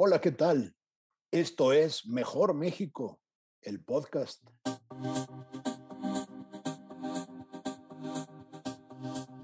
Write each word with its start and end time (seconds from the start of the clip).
Hola, 0.00 0.20
¿qué 0.20 0.30
tal? 0.30 0.76
Esto 1.32 1.72
es 1.72 2.06
Mejor 2.06 2.54
México, 2.54 3.20
el 3.62 3.82
podcast. 3.82 4.46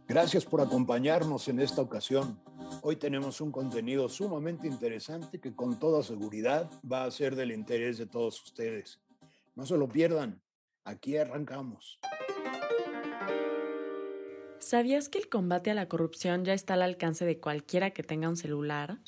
Gracias 0.06 0.44
por 0.44 0.60
acompañarnos 0.60 1.48
en 1.48 1.58
esta 1.58 1.82
ocasión. 1.82 2.40
Hoy 2.82 2.94
tenemos 2.94 3.40
un 3.40 3.50
contenido 3.50 4.08
sumamente 4.08 4.68
interesante 4.68 5.40
que 5.40 5.56
con 5.56 5.80
toda 5.80 6.04
seguridad 6.04 6.70
va 6.88 7.02
a 7.02 7.10
ser 7.10 7.34
del 7.34 7.50
interés 7.50 7.98
de 7.98 8.06
todos 8.06 8.40
ustedes. 8.40 9.00
No 9.56 9.66
se 9.66 9.76
lo 9.76 9.88
pierdan. 9.88 10.40
Aquí 10.84 11.16
arrancamos. 11.16 11.98
¿Sabías 14.60 15.08
que 15.08 15.18
el 15.18 15.28
combate 15.28 15.72
a 15.72 15.74
la 15.74 15.88
corrupción 15.88 16.44
ya 16.44 16.54
está 16.54 16.74
al 16.74 16.82
alcance 16.82 17.24
de 17.24 17.40
cualquiera 17.40 17.90
que 17.90 18.04
tenga 18.04 18.28
un 18.28 18.36
celular? 18.36 19.00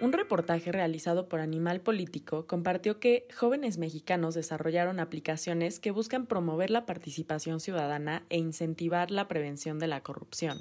Un 0.00 0.12
reportaje 0.12 0.70
realizado 0.70 1.28
por 1.28 1.40
Animal 1.40 1.80
Político 1.80 2.46
compartió 2.46 3.00
que 3.00 3.26
jóvenes 3.36 3.78
mexicanos 3.78 4.34
desarrollaron 4.34 5.00
aplicaciones 5.00 5.80
que 5.80 5.90
buscan 5.90 6.26
promover 6.26 6.70
la 6.70 6.86
participación 6.86 7.58
ciudadana 7.58 8.24
e 8.30 8.38
incentivar 8.38 9.10
la 9.10 9.26
prevención 9.26 9.80
de 9.80 9.88
la 9.88 10.04
corrupción. 10.04 10.58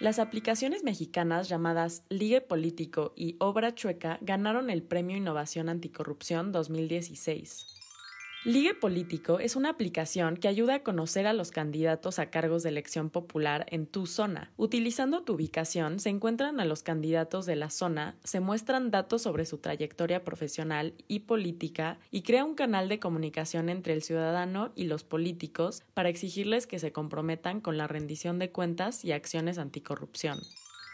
Las 0.00 0.18
aplicaciones 0.18 0.84
mexicanas 0.84 1.50
llamadas 1.50 2.04
Ligue 2.08 2.40
Político 2.40 3.12
y 3.14 3.36
Obra 3.40 3.74
Chueca 3.74 4.18
ganaron 4.22 4.70
el 4.70 4.82
Premio 4.82 5.18
Innovación 5.18 5.68
Anticorrupción 5.68 6.50
2016. 6.50 7.75
Ligue 8.46 8.74
Político 8.74 9.40
es 9.40 9.56
una 9.56 9.70
aplicación 9.70 10.36
que 10.36 10.46
ayuda 10.46 10.76
a 10.76 10.82
conocer 10.84 11.26
a 11.26 11.32
los 11.32 11.50
candidatos 11.50 12.20
a 12.20 12.30
cargos 12.30 12.62
de 12.62 12.68
elección 12.68 13.10
popular 13.10 13.66
en 13.70 13.88
tu 13.88 14.06
zona. 14.06 14.52
Utilizando 14.56 15.24
tu 15.24 15.32
ubicación, 15.32 15.98
se 15.98 16.10
encuentran 16.10 16.60
a 16.60 16.64
los 16.64 16.84
candidatos 16.84 17.44
de 17.44 17.56
la 17.56 17.70
zona, 17.70 18.14
se 18.22 18.38
muestran 18.38 18.92
datos 18.92 19.22
sobre 19.22 19.46
su 19.46 19.58
trayectoria 19.58 20.22
profesional 20.22 20.94
y 21.08 21.20
política 21.20 21.98
y 22.12 22.22
crea 22.22 22.44
un 22.44 22.54
canal 22.54 22.88
de 22.88 23.00
comunicación 23.00 23.68
entre 23.68 23.94
el 23.94 24.02
ciudadano 24.02 24.70
y 24.76 24.84
los 24.84 25.02
políticos 25.02 25.82
para 25.92 26.08
exigirles 26.08 26.68
que 26.68 26.78
se 26.78 26.92
comprometan 26.92 27.60
con 27.60 27.76
la 27.76 27.88
rendición 27.88 28.38
de 28.38 28.52
cuentas 28.52 29.04
y 29.04 29.10
acciones 29.10 29.58
anticorrupción. 29.58 30.38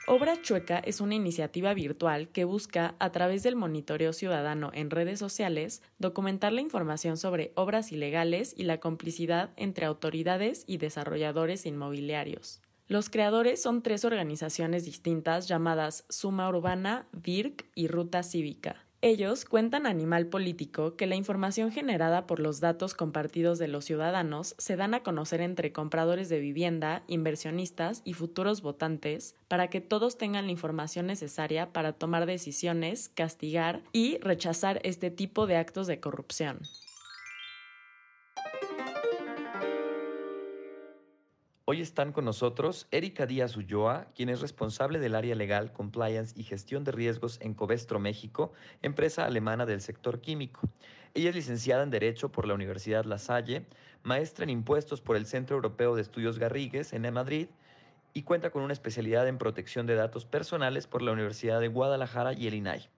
Obra 0.08 0.42
Chueca 0.42 0.78
es 0.80 1.00
una 1.00 1.14
iniciativa 1.14 1.74
virtual 1.74 2.28
que 2.28 2.44
busca, 2.44 2.96
a 2.98 3.12
través 3.12 3.44
del 3.44 3.54
monitoreo 3.54 4.12
ciudadano 4.12 4.72
en 4.74 4.90
redes 4.90 5.20
sociales, 5.20 5.80
documentar 5.98 6.52
la 6.52 6.60
información 6.60 7.16
sobre 7.16 7.52
obras 7.54 7.92
ilegales 7.92 8.52
y 8.56 8.64
la 8.64 8.78
complicidad 8.78 9.50
entre 9.56 9.86
autoridades 9.86 10.64
y 10.66 10.78
desarrolladores 10.78 11.66
inmobiliarios. 11.66 12.60
Los 12.88 13.10
creadores 13.10 13.62
son 13.62 13.80
tres 13.80 14.04
organizaciones 14.04 14.84
distintas 14.84 15.46
llamadas 15.46 16.04
Suma 16.08 16.48
Urbana, 16.48 17.06
VIRC 17.12 17.64
y 17.76 17.86
Ruta 17.86 18.24
Cívica. 18.24 18.84
Ellos 19.04 19.44
cuentan 19.46 19.88
Animal 19.88 20.28
Político 20.28 20.94
que 20.94 21.08
la 21.08 21.16
información 21.16 21.72
generada 21.72 22.24
por 22.24 22.38
los 22.38 22.60
datos 22.60 22.94
compartidos 22.94 23.58
de 23.58 23.66
los 23.66 23.84
ciudadanos 23.84 24.54
se 24.58 24.76
dan 24.76 24.94
a 24.94 25.02
conocer 25.02 25.40
entre 25.40 25.72
compradores 25.72 26.28
de 26.28 26.38
vivienda, 26.38 27.02
inversionistas 27.08 28.02
y 28.04 28.12
futuros 28.12 28.62
votantes 28.62 29.34
para 29.48 29.66
que 29.70 29.80
todos 29.80 30.18
tengan 30.18 30.46
la 30.46 30.52
información 30.52 31.08
necesaria 31.08 31.72
para 31.72 31.94
tomar 31.94 32.26
decisiones, 32.26 33.08
castigar 33.08 33.82
y 33.92 34.18
rechazar 34.18 34.80
este 34.84 35.10
tipo 35.10 35.48
de 35.48 35.56
actos 35.56 35.88
de 35.88 35.98
corrupción. 35.98 36.60
Hoy 41.64 41.80
están 41.80 42.10
con 42.10 42.24
nosotros 42.24 42.88
Erika 42.90 43.24
Díaz 43.24 43.56
Ulloa, 43.56 44.08
quien 44.16 44.28
es 44.28 44.40
responsable 44.40 44.98
del 44.98 45.14
área 45.14 45.36
legal, 45.36 45.72
compliance 45.72 46.34
y 46.36 46.42
gestión 46.42 46.82
de 46.82 46.90
riesgos 46.90 47.38
en 47.40 47.54
Covestro 47.54 48.00
México, 48.00 48.52
empresa 48.82 49.24
alemana 49.24 49.64
del 49.64 49.80
sector 49.80 50.20
químico. 50.20 50.68
Ella 51.14 51.28
es 51.28 51.36
licenciada 51.36 51.84
en 51.84 51.90
Derecho 51.90 52.32
por 52.32 52.48
la 52.48 52.54
Universidad 52.54 53.04
La 53.04 53.18
Salle, 53.18 53.64
maestra 54.02 54.42
en 54.42 54.50
impuestos 54.50 55.00
por 55.00 55.14
el 55.14 55.24
Centro 55.24 55.54
Europeo 55.54 55.94
de 55.94 56.02
Estudios 56.02 56.40
Garrigues 56.40 56.92
en 56.92 57.12
Madrid 57.12 57.46
y 58.12 58.24
cuenta 58.24 58.50
con 58.50 58.62
una 58.62 58.72
especialidad 58.72 59.28
en 59.28 59.38
protección 59.38 59.86
de 59.86 59.94
datos 59.94 60.24
personales 60.24 60.88
por 60.88 61.00
la 61.00 61.12
Universidad 61.12 61.60
de 61.60 61.68
Guadalajara 61.68 62.32
y 62.32 62.48
el 62.48 62.54
INAI. 62.54 62.88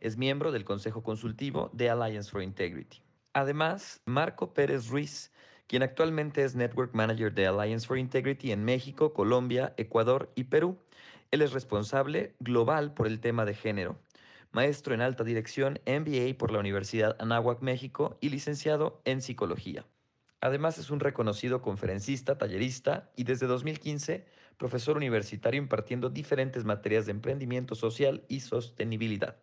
Es 0.00 0.18
miembro 0.18 0.52
del 0.52 0.66
Consejo 0.66 1.02
Consultivo 1.02 1.70
de 1.72 1.88
Alliance 1.88 2.30
for 2.30 2.42
Integrity. 2.42 2.98
Además, 3.32 4.02
Marco 4.04 4.52
Pérez 4.52 4.88
Ruiz, 4.88 5.32
quien 5.66 5.82
actualmente 5.82 6.44
es 6.44 6.54
Network 6.54 6.94
Manager 6.94 7.32
de 7.32 7.46
Alliance 7.46 7.86
for 7.86 7.98
Integrity 7.98 8.52
en 8.52 8.64
México, 8.64 9.12
Colombia, 9.12 9.74
Ecuador 9.76 10.30
y 10.34 10.44
Perú. 10.44 10.78
Él 11.30 11.42
es 11.42 11.52
responsable 11.52 12.34
global 12.40 12.92
por 12.94 13.06
el 13.06 13.20
tema 13.20 13.44
de 13.44 13.54
género, 13.54 13.98
maestro 14.50 14.94
en 14.94 15.00
alta 15.00 15.24
dirección 15.24 15.80
MBA 15.86 16.36
por 16.36 16.52
la 16.52 16.58
Universidad 16.58 17.16
Anáhuac, 17.18 17.62
México 17.62 18.18
y 18.20 18.28
licenciado 18.28 19.00
en 19.04 19.22
psicología. 19.22 19.86
Además 20.40 20.76
es 20.78 20.90
un 20.90 21.00
reconocido 21.00 21.62
conferencista, 21.62 22.36
tallerista 22.36 23.10
y 23.16 23.24
desde 23.24 23.46
2015 23.46 24.26
profesor 24.58 24.96
universitario 24.96 25.60
impartiendo 25.60 26.10
diferentes 26.10 26.64
materias 26.64 27.06
de 27.06 27.12
emprendimiento 27.12 27.74
social 27.74 28.24
y 28.28 28.40
sostenibilidad. 28.40 29.36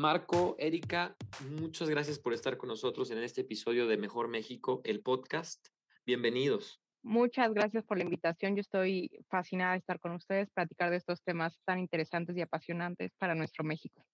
Marco, 0.00 0.56
Erika, 0.58 1.14
muchas 1.50 1.90
gracias 1.90 2.18
por 2.18 2.32
estar 2.32 2.56
con 2.56 2.70
nosotros 2.70 3.10
en 3.10 3.18
este 3.18 3.42
episodio 3.42 3.86
de 3.86 3.98
Mejor 3.98 4.28
México, 4.28 4.80
el 4.84 5.02
podcast. 5.02 5.68
Bienvenidos. 6.06 6.80
Muchas 7.02 7.52
gracias 7.52 7.84
por 7.84 7.98
la 7.98 8.04
invitación. 8.04 8.56
Yo 8.56 8.62
estoy 8.62 9.10
fascinada 9.28 9.72
de 9.72 9.78
estar 9.80 10.00
con 10.00 10.12
ustedes, 10.12 10.48
platicar 10.52 10.88
de 10.88 10.96
estos 10.96 11.22
temas 11.22 11.60
tan 11.66 11.78
interesantes 11.78 12.34
y 12.34 12.40
apasionantes 12.40 13.12
para 13.18 13.34
nuestro 13.34 13.62
México. 13.62 14.06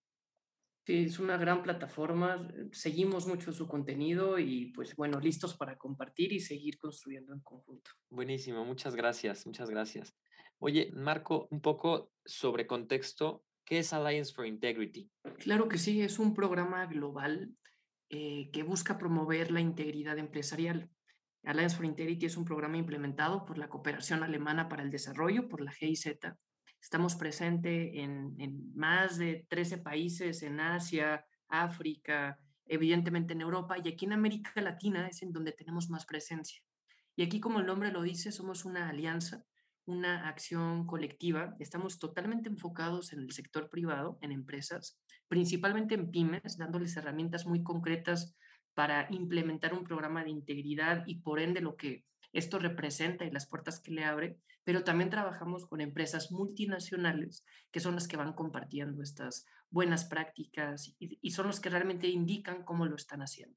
Sí, 0.85 1.05
es 1.05 1.21
una 1.21 1.37
gran 1.37 1.63
plataforma. 1.63 2.49
Seguimos 2.73 3.29
mucho 3.29 3.53
su 3.53 3.69
contenido 3.69 4.41
y 4.41 4.73
pues 4.73 4.97
bueno, 4.97 5.21
listos 5.21 5.57
para 5.57 5.79
compartir 5.79 6.33
y 6.33 6.41
seguir 6.41 6.79
construyendo 6.79 7.33
en 7.33 7.43
conjunto. 7.43 7.93
Buenísimo, 8.11 8.65
muchas 8.65 8.97
gracias, 8.97 9.47
muchas 9.47 9.71
gracias. 9.71 10.17
Oye, 10.59 10.91
Marco, 10.95 11.47
un 11.53 11.61
poco 11.61 12.11
sobre 12.25 12.67
contexto 12.67 13.45
¿Qué 13.67 13.81
es 13.81 13.93
Alliance 13.93 14.33
for 14.33 14.47
Integrity? 14.47 15.11
Claro 15.39 15.69
que 15.69 15.77
sí, 15.77 16.01
es 16.01 16.21
un 16.21 16.35
programa 16.35 16.87
global 16.87 17.53
eh, 18.09 18.49
que 18.53 18.63
busca 18.63 18.97
promover 18.97 19.51
la 19.51 19.61
integridad 19.61 20.19
empresarial. 20.19 20.89
Alliance 21.43 21.77
for 21.77 21.85
Integrity 21.85 22.27
es 22.27 22.37
un 22.37 22.45
programa 22.45 22.77
implementado 22.77 23.45
por 23.45 23.59
la 23.59 23.69
Cooperación 23.69 24.23
Alemana 24.23 24.69
para 24.69 24.85
el 24.85 24.91
Desarrollo, 24.91 25.49
por 25.49 25.61
la 25.61 25.73
GIZ. 25.73 26.07
Estamos 26.81 27.17
presentes 27.17 27.91
en, 27.95 28.37
en 28.39 28.73
más 28.77 29.19
de 29.19 29.45
13 29.49 29.79
países 29.79 30.45
en 30.45 30.61
Asia, 30.61 31.27
África, 31.49 32.39
evidentemente 32.67 33.33
en 33.33 33.41
Europa 33.41 33.77
y 33.83 33.89
aquí 33.89 34.05
en 34.05 34.13
América 34.13 34.61
Latina 34.61 35.09
es 35.09 35.23
en 35.23 35.33
donde 35.33 35.51
tenemos 35.51 35.91
más 35.91 36.07
presencia. 36.07 36.63
Y 37.17 37.25
aquí, 37.25 37.41
como 37.41 37.59
el 37.59 37.67
nombre 37.67 37.91
lo 37.91 38.03
dice, 38.03 38.31
somos 38.31 38.65
una 38.65 38.89
alianza 38.89 39.45
una 39.87 40.29
acción 40.29 40.87
colectiva. 40.87 41.57
Estamos 41.59 41.99
totalmente 41.99 42.49
enfocados 42.49 43.13
en 43.13 43.21
el 43.21 43.33
sector 43.33 43.71
privado, 43.71 44.19
en 44.21 44.33
empresas, 44.33 45.01
principalmente 45.29 45.95
en 45.95 46.11
pymes, 46.11 46.59
dándoles 46.59 46.97
herramientas 46.97 47.47
muy 47.47 47.63
concretas 47.63 48.37
para 48.75 49.07
implementar 49.11 49.73
un 49.73 49.85
programa 49.85 50.23
de 50.23 50.31
integridad 50.31 51.05
y 51.07 51.21
por 51.21 51.41
ende 51.41 51.61
lo 51.61 51.77
que 51.77 52.05
esto 52.33 52.59
representa 52.59 53.25
y 53.25 53.31
las 53.31 53.47
puertas 53.47 53.81
que 53.81 53.93
le 53.93 54.05
abre, 54.05 54.39
pero 54.65 54.85
también 54.85 55.09
trabajamos 55.09 55.67
con 55.67 55.81
empresas 55.81 56.31
multinacionales 56.31 57.45
que 57.71 57.81
son 57.81 57.95
las 57.95 58.09
que 58.09 58.17
van 58.17 58.35
compartiendo 58.35 59.03
estas 59.03 59.47
buenas 59.71 60.05
prácticas 60.05 60.95
y, 60.99 61.31
son 61.31 61.47
los 61.47 61.61
que 61.61 61.71
realmente 61.71 62.09
indican 62.09 62.65
cómo 62.65 62.85
lo 62.85 62.97
están 62.97 63.23
haciendo. 63.23 63.57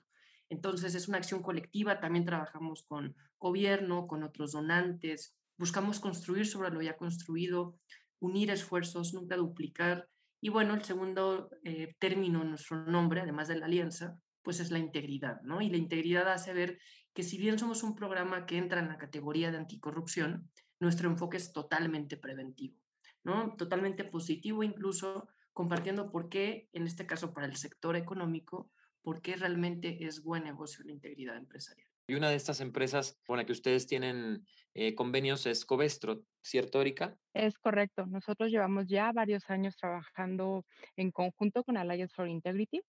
Entonces 0.50 0.96
es 0.96 1.07
una 1.07 1.17
acción 1.17 1.41
colectiva, 1.41 2.00
también 2.00 2.25
trabajamos 2.25 2.84
con 2.84 3.16
gobierno, 3.38 4.07
con 4.07 4.23
otros 4.23 4.51
donantes, 4.53 5.39
Buscamos 5.59 6.00
construir 6.00 6.47
sobre 6.47 6.72
lo 6.72 6.81
ya 6.81 6.96
construido, 6.96 7.75
unir 8.20 8.50
esfuerzos, 8.50 9.14
nunca 9.14 9.35
duplicar. 9.35 10.08
Y 10.40 10.47
bueno, 10.47 10.73
el 10.73 10.84
segundo 10.85 11.50
eh, 11.66 11.97
término 12.00 12.41
en 12.41 12.52
nuestro 12.52 12.85
nombre, 12.85 13.20
además 13.20 13.50
de 13.50 13.58
la 13.58 13.66
alianza, 13.66 14.17
pues 14.41 14.61
es 14.61 14.72
la 14.72 14.79
integridad, 14.79 15.41
¿no? 15.41 15.61
Y 15.61 15.70
la 15.70 15.76
integridad 15.76 16.32
hace 16.32 16.53
ver 16.53 16.79
que 17.14 17.23
si 17.23 17.38
bien 17.38 17.59
somos 17.59 17.84
un 17.84 17.94
programa 17.94 18.46
que 18.46 18.58
entra 18.58 18.79
en 18.79 18.88
la 18.88 18.97
categoría 18.97 19.52
de 19.52 19.58
anticorrupción, 19.58 20.50
nuestro 20.79 21.09
enfoque 21.09 21.35
es 21.35 21.52
totalmente 21.52 22.16
preventivo, 22.16 22.78
¿no? 23.26 23.53
Totalmente 23.58 24.06
positivo, 24.06 24.64
incluso 24.64 25.28
compartiendo 25.52 26.09
por 26.09 26.29
qué, 26.29 26.70
en 26.72 26.88
este 26.88 27.06
caso 27.06 27.34
para 27.34 27.47
el 27.47 27.58
sector 27.58 27.97
económico, 27.97 28.72
por 29.02 29.22
qué 29.22 29.35
realmente 29.35 30.06
es 30.06 30.23
buen 30.23 30.46
negocio 30.46 30.85
la 30.85 30.94
integridad 30.94 31.35
empresarial. 31.35 31.89
Y 32.09 32.16
una 32.16 32.32
de 32.32 32.38
estas 32.38 32.59
empresas 32.59 33.20
con 33.28 33.38
la 33.38 33.46
que 33.46 33.52
ustedes 33.52 33.85
tienen 33.85 34.44
eh, 34.73 34.96
convenios 34.96 35.46
es 35.46 35.64
Covestro, 35.64 36.23
¿cierto, 36.41 36.82
Erika? 36.82 37.16
Es 37.35 37.59
correcto. 37.59 38.08
Nosotros 38.08 38.50
llevamos 38.50 38.88
ya 38.88 39.11
varios 39.11 39.47
años 39.47 39.78
trabajando 39.78 40.66
en 40.96 41.11
conjunto 41.11 41.64
con 41.64 41.78
Alliance 41.78 42.16
for 42.16 42.28
Integrity 42.28 42.82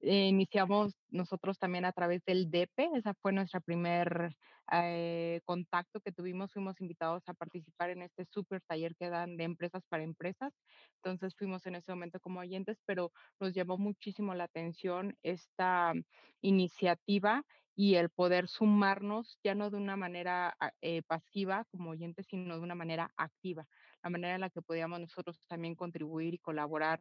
eh, 0.00 0.28
iniciamos 0.28 0.94
nosotros 1.10 1.58
también 1.58 1.84
a 1.84 1.92
través 1.92 2.24
del 2.24 2.50
DEPE, 2.50 2.90
esa 2.94 3.14
fue 3.14 3.32
nuestra 3.32 3.60
primer 3.60 4.34
eh, 4.72 5.40
contacto 5.44 6.00
que 6.00 6.12
tuvimos, 6.12 6.52
fuimos 6.52 6.80
invitados 6.80 7.22
a 7.28 7.34
participar 7.34 7.90
en 7.90 8.02
este 8.02 8.24
súper 8.24 8.62
taller 8.62 8.94
que 8.96 9.10
dan 9.10 9.36
de 9.36 9.44
empresas 9.44 9.82
para 9.88 10.02
empresas, 10.04 10.52
entonces 10.96 11.34
fuimos 11.36 11.66
en 11.66 11.74
ese 11.74 11.92
momento 11.92 12.20
como 12.20 12.40
oyentes, 12.40 12.78
pero 12.86 13.12
nos 13.40 13.52
llamó 13.54 13.78
muchísimo 13.78 14.34
la 14.34 14.44
atención 14.44 15.16
esta 15.22 15.92
iniciativa 16.40 17.44
y 17.74 17.94
el 17.94 18.10
poder 18.10 18.46
sumarnos 18.48 19.38
ya 19.42 19.54
no 19.54 19.70
de 19.70 19.76
una 19.78 19.96
manera 19.96 20.54
ah, 20.60 20.72
eh, 20.82 21.02
pasiva 21.02 21.64
como 21.70 21.90
oyentes, 21.90 22.26
sino 22.28 22.56
de 22.56 22.60
una 22.60 22.74
manera 22.74 23.10
activa, 23.16 23.66
la 24.02 24.10
manera 24.10 24.34
en 24.34 24.42
la 24.42 24.50
que 24.50 24.62
podíamos 24.62 25.00
nosotros 25.00 25.38
también 25.48 25.74
contribuir 25.74 26.34
y 26.34 26.38
colaborar 26.38 27.00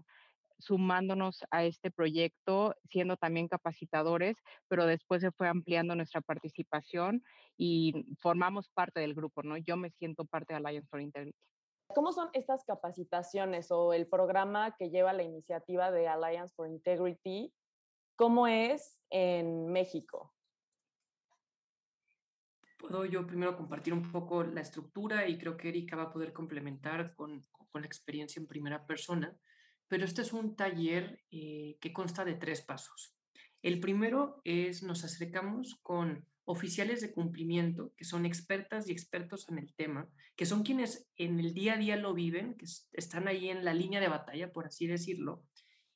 sumándonos 0.60 1.44
a 1.52 1.64
este 1.64 1.90
proyecto, 1.90 2.76
siendo 2.90 3.18
también 3.18 3.48
capacitadores, 3.48 4.38
pero 4.68 4.86
después 4.86 5.22
se 5.22 5.32
fue 5.32 5.48
ampliando 5.48 5.96
nuestra 5.96 6.22
participación 6.22 7.24
y 7.58 8.06
formamos 8.20 8.70
parte 8.70 9.00
del 9.00 9.16
grupo, 9.16 9.42
¿no? 9.44 9.58
Yo 9.58 9.78
me 9.78 9.90
siento 9.92 10.26
parte 10.26 10.54
de 10.54 10.58
Alliance 10.58 10.88
for 10.90 11.02
Integrity. 11.02 11.38
¿Cómo 11.96 12.12
son 12.12 12.30
estas 12.34 12.64
capacitaciones 12.66 13.72
o 13.72 13.94
el 13.94 14.08
programa 14.08 14.76
que 14.78 14.92
lleva 14.92 15.12
la 15.12 15.24
iniciativa 15.24 15.90
de 15.92 16.08
Alliance 16.08 16.54
for 16.54 16.68
Integrity? 16.68 17.52
¿Cómo 18.16 18.48
es 18.48 19.02
en 19.10 19.72
México? 19.72 20.34
Puedo 22.78 23.06
yo 23.06 23.26
primero 23.26 23.58
compartir 23.58 23.94
un 23.94 24.12
poco 24.12 24.44
la 24.44 24.62
estructura 24.62 25.28
y 25.28 25.38
creo 25.38 25.58
que 25.58 25.70
Erika 25.70 25.96
va 25.96 26.04
a 26.04 26.14
poder 26.14 26.32
complementar 26.32 27.16
con, 27.16 27.46
con 27.72 27.82
la 27.82 27.88
experiencia 27.88 28.40
en 28.40 28.48
primera 28.48 28.86
persona 28.86 29.36
pero 29.90 30.06
este 30.06 30.22
es 30.22 30.32
un 30.32 30.56
taller 30.56 31.20
eh, 31.32 31.78
que 31.82 31.92
consta 31.92 32.24
de 32.24 32.36
tres 32.36 32.62
pasos. 32.62 33.16
El 33.62 33.82
primero 33.82 34.40
es 34.46 34.84
nos 34.84 35.04
acercamos 35.04 35.80
con 35.82 36.26
oficiales 36.46 37.02
de 37.02 37.12
cumplimiento, 37.12 37.94
que 37.98 38.06
son 38.06 38.26
expertas 38.26 38.88
y 38.88 38.92
expertos 38.92 39.48
en 39.50 39.58
el 39.58 39.74
tema, 39.74 40.08
que 40.36 40.46
son 40.46 40.64
quienes 40.64 41.08
en 41.18 41.40
el 41.40 41.54
día 41.54 41.74
a 41.74 41.78
día 41.78 41.98
lo 41.98 42.14
viven, 42.14 42.56
que 42.56 42.66
están 42.94 43.28
ahí 43.28 43.50
en 43.50 43.66
la 43.66 43.74
línea 43.74 44.00
de 44.00 44.08
batalla, 44.08 44.54
por 44.54 44.68
así 44.68 44.88
decirlo, 44.88 45.44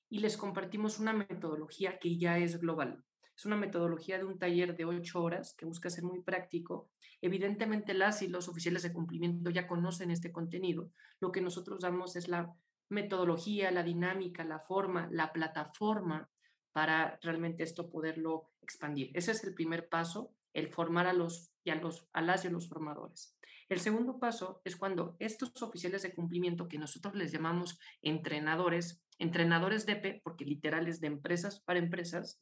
y 0.09 0.19
les 0.19 0.37
compartimos 0.37 0.99
una 0.99 1.13
metodología 1.13 1.97
que 1.97 2.17
ya 2.17 2.37
es 2.37 2.59
global. 2.59 3.03
Es 3.35 3.45
una 3.45 3.55
metodología 3.55 4.19
de 4.19 4.25
un 4.25 4.37
taller 4.37 4.75
de 4.75 4.85
ocho 4.85 5.23
horas 5.23 5.55
que 5.57 5.65
busca 5.65 5.89
ser 5.89 6.03
muy 6.03 6.21
práctico. 6.21 6.91
Evidentemente 7.19 7.95
las 7.95 8.21
y 8.21 8.27
los 8.27 8.47
oficiales 8.47 8.83
de 8.83 8.93
cumplimiento 8.93 9.49
ya 9.49 9.65
conocen 9.65 10.11
este 10.11 10.31
contenido. 10.31 10.91
Lo 11.19 11.31
que 11.31 11.41
nosotros 11.41 11.79
damos 11.79 12.15
es 12.15 12.27
la 12.27 12.53
metodología, 12.93 13.71
la 13.71 13.83
dinámica, 13.83 14.43
la 14.43 14.59
forma, 14.59 15.07
la 15.11 15.33
plataforma 15.33 16.29
para 16.71 17.19
realmente 17.21 17.63
esto 17.63 17.89
poderlo 17.89 18.51
expandir. 18.61 19.11
Ese 19.13 19.31
es 19.31 19.43
el 19.43 19.53
primer 19.53 19.89
paso, 19.89 20.33
el 20.53 20.69
formar 20.69 21.07
a 21.07 21.13
los 21.13 21.51
y 21.63 21.69
a 21.71 21.75
los 21.75 22.07
a 22.13 22.21
las 22.21 22.43
y 22.43 22.47
a 22.47 22.51
los 22.51 22.67
formadores. 22.67 23.37
El 23.69 23.79
segundo 23.79 24.19
paso 24.19 24.61
es 24.65 24.75
cuando 24.75 25.15
estos 25.19 25.61
oficiales 25.61 26.03
de 26.03 26.13
cumplimiento 26.13 26.67
que 26.67 26.77
nosotros 26.77 27.15
les 27.15 27.31
llamamos 27.31 27.79
entrenadores, 28.01 29.01
entrenadores 29.17 29.85
de 29.85 30.21
porque 30.23 30.45
literal 30.45 30.87
es 30.87 30.99
de 30.99 31.07
empresas 31.07 31.61
para 31.61 31.79
empresas, 31.79 32.41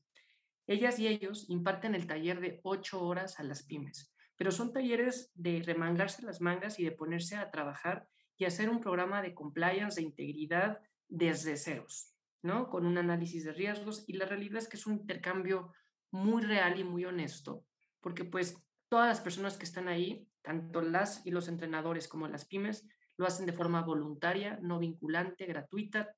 ellas 0.67 0.99
y 0.99 1.07
ellos 1.07 1.45
imparten 1.49 1.95
el 1.95 2.07
taller 2.07 2.39
de 2.39 2.59
ocho 2.63 3.03
horas 3.03 3.39
a 3.39 3.43
las 3.43 3.63
pymes, 3.63 4.13
pero 4.35 4.51
son 4.51 4.73
talleres 4.73 5.31
de 5.35 5.61
remangarse 5.63 6.25
las 6.25 6.41
mangas 6.41 6.79
y 6.79 6.83
de 6.83 6.91
ponerse 6.91 7.35
a 7.35 7.51
trabajar 7.51 8.07
y 8.41 8.45
hacer 8.45 8.71
un 8.71 8.81
programa 8.81 9.21
de 9.21 9.35
compliance, 9.35 10.01
de 10.01 10.07
integridad 10.07 10.81
desde 11.07 11.57
ceros, 11.57 12.15
¿no? 12.41 12.71
Con 12.71 12.87
un 12.87 12.97
análisis 12.97 13.43
de 13.43 13.53
riesgos 13.53 14.03
y 14.07 14.13
la 14.13 14.25
realidad 14.25 14.57
es 14.57 14.67
que 14.67 14.77
es 14.77 14.87
un 14.87 14.93
intercambio 14.93 15.71
muy 16.09 16.41
real 16.41 16.79
y 16.79 16.83
muy 16.83 17.05
honesto, 17.05 17.67
porque 17.99 18.25
pues 18.25 18.57
todas 18.89 19.07
las 19.07 19.21
personas 19.21 19.59
que 19.59 19.65
están 19.65 19.87
ahí, 19.87 20.27
tanto 20.41 20.81
las 20.81 21.23
y 21.23 21.29
los 21.29 21.49
entrenadores 21.49 22.07
como 22.07 22.27
las 22.27 22.45
pymes, 22.45 22.89
lo 23.15 23.27
hacen 23.27 23.45
de 23.45 23.53
forma 23.53 23.83
voluntaria, 23.83 24.57
no 24.59 24.79
vinculante, 24.79 25.45
gratuita, 25.45 26.15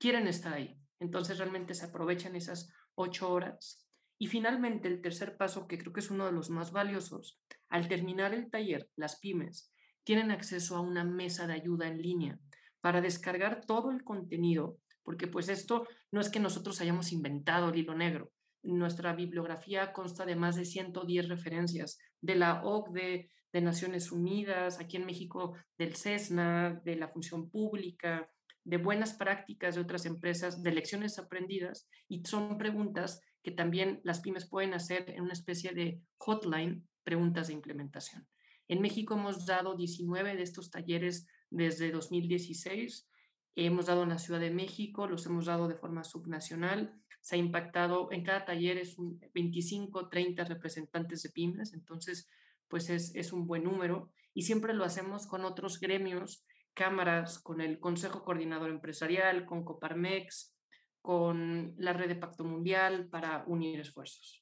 quieren 0.00 0.26
estar 0.26 0.54
ahí. 0.54 0.76
Entonces 0.98 1.38
realmente 1.38 1.74
se 1.74 1.84
aprovechan 1.84 2.34
esas 2.34 2.72
ocho 2.96 3.30
horas. 3.30 3.86
Y 4.18 4.26
finalmente 4.26 4.88
el 4.88 5.00
tercer 5.00 5.36
paso, 5.36 5.68
que 5.68 5.78
creo 5.78 5.92
que 5.92 6.00
es 6.00 6.10
uno 6.10 6.26
de 6.26 6.32
los 6.32 6.50
más 6.50 6.72
valiosos, 6.72 7.40
al 7.68 7.86
terminar 7.86 8.34
el 8.34 8.50
taller, 8.50 8.90
las 8.96 9.20
pymes 9.20 9.72
tienen 10.04 10.30
acceso 10.30 10.76
a 10.76 10.80
una 10.80 11.04
mesa 11.04 11.46
de 11.46 11.54
ayuda 11.54 11.88
en 11.88 12.00
línea 12.00 12.38
para 12.80 13.00
descargar 13.00 13.64
todo 13.66 13.90
el 13.90 14.04
contenido, 14.04 14.78
porque 15.02 15.26
pues 15.26 15.48
esto 15.48 15.86
no 16.10 16.20
es 16.20 16.28
que 16.28 16.40
nosotros 16.40 16.80
hayamos 16.80 17.12
inventado 17.12 17.70
el 17.70 17.78
hilo 17.78 17.94
negro. 17.94 18.32
Nuestra 18.62 19.12
bibliografía 19.12 19.92
consta 19.92 20.24
de 20.24 20.36
más 20.36 20.56
de 20.56 20.64
110 20.64 21.28
referencias 21.28 21.98
de 22.20 22.36
la 22.36 22.62
OCDE, 22.64 23.30
de 23.52 23.60
Naciones 23.60 24.10
Unidas, 24.12 24.80
aquí 24.80 24.96
en 24.96 25.06
México 25.06 25.54
del 25.76 25.94
CESNA, 25.94 26.80
de 26.84 26.96
la 26.96 27.08
función 27.08 27.50
pública, 27.50 28.30
de 28.64 28.78
buenas 28.78 29.14
prácticas 29.14 29.74
de 29.74 29.80
otras 29.80 30.06
empresas, 30.06 30.62
de 30.62 30.72
lecciones 30.72 31.18
aprendidas, 31.18 31.88
y 32.08 32.24
son 32.24 32.56
preguntas 32.56 33.20
que 33.42 33.50
también 33.50 34.00
las 34.04 34.20
pymes 34.20 34.48
pueden 34.48 34.72
hacer 34.74 35.10
en 35.10 35.22
una 35.22 35.32
especie 35.32 35.72
de 35.72 36.00
hotline, 36.18 36.86
preguntas 37.02 37.48
de 37.48 37.54
implementación. 37.54 38.26
En 38.72 38.80
México 38.80 39.12
hemos 39.12 39.44
dado 39.44 39.76
19 39.76 40.34
de 40.34 40.42
estos 40.42 40.70
talleres 40.70 41.26
desde 41.50 41.90
2016. 41.90 43.06
Hemos 43.54 43.84
dado 43.84 44.04
en 44.04 44.08
la 44.08 44.18
Ciudad 44.18 44.40
de 44.40 44.50
México, 44.50 45.06
los 45.06 45.26
hemos 45.26 45.44
dado 45.44 45.68
de 45.68 45.74
forma 45.74 46.04
subnacional. 46.04 46.98
Se 47.20 47.36
ha 47.36 47.38
impactado, 47.38 48.10
en 48.12 48.24
cada 48.24 48.46
taller 48.46 48.78
es 48.78 48.96
un 48.96 49.20
25, 49.34 50.08
30 50.08 50.44
representantes 50.44 51.22
de 51.22 51.28
pymes, 51.28 51.74
entonces 51.74 52.30
pues 52.66 52.88
es, 52.88 53.14
es 53.14 53.34
un 53.34 53.46
buen 53.46 53.64
número. 53.64 54.10
Y 54.32 54.44
siempre 54.44 54.72
lo 54.72 54.84
hacemos 54.84 55.26
con 55.26 55.44
otros 55.44 55.78
gremios, 55.78 56.46
cámaras, 56.72 57.40
con 57.40 57.60
el 57.60 57.78
Consejo 57.78 58.24
Coordinador 58.24 58.70
Empresarial, 58.70 59.44
con 59.44 59.66
Coparmex, 59.66 60.56
con 61.02 61.74
la 61.76 61.92
Red 61.92 62.08
de 62.08 62.16
Pacto 62.16 62.42
Mundial 62.42 63.06
para 63.10 63.44
unir 63.46 63.80
esfuerzos. 63.80 64.41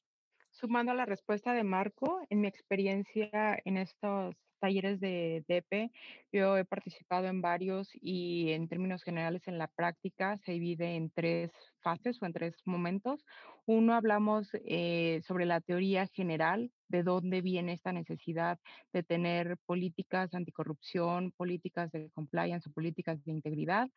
Sumando 0.61 0.91
a 0.91 0.95
la 0.95 1.07
respuesta 1.07 1.55
de 1.55 1.63
Marco, 1.63 2.21
en 2.29 2.41
mi 2.41 2.47
experiencia 2.47 3.59
en 3.65 3.77
estos 3.77 4.35
talleres 4.59 4.99
de 4.99 5.43
DEPE, 5.47 5.89
yo 6.31 6.55
he 6.55 6.65
participado 6.65 7.25
en 7.25 7.41
varios 7.41 7.89
y 7.93 8.51
en 8.51 8.67
términos 8.67 9.01
generales 9.01 9.41
en 9.47 9.57
la 9.57 9.65
práctica 9.67 10.37
se 10.45 10.51
divide 10.51 10.97
en 10.97 11.09
tres 11.09 11.49
fases 11.81 12.21
o 12.21 12.27
en 12.27 12.33
tres 12.33 12.53
momentos. 12.65 13.25
Uno, 13.65 13.95
hablamos 13.95 14.49
eh, 14.53 15.23
sobre 15.25 15.47
la 15.47 15.61
teoría 15.61 16.05
general, 16.13 16.71
de 16.89 17.01
dónde 17.01 17.41
viene 17.41 17.73
esta 17.73 17.91
necesidad 17.91 18.59
de 18.93 19.01
tener 19.01 19.57
políticas 19.65 20.31
anticorrupción, 20.35 21.31
políticas 21.31 21.91
de 21.91 22.11
compliance 22.11 22.69
o 22.69 22.73
políticas 22.73 23.23
de 23.23 23.31
integridad 23.31 23.89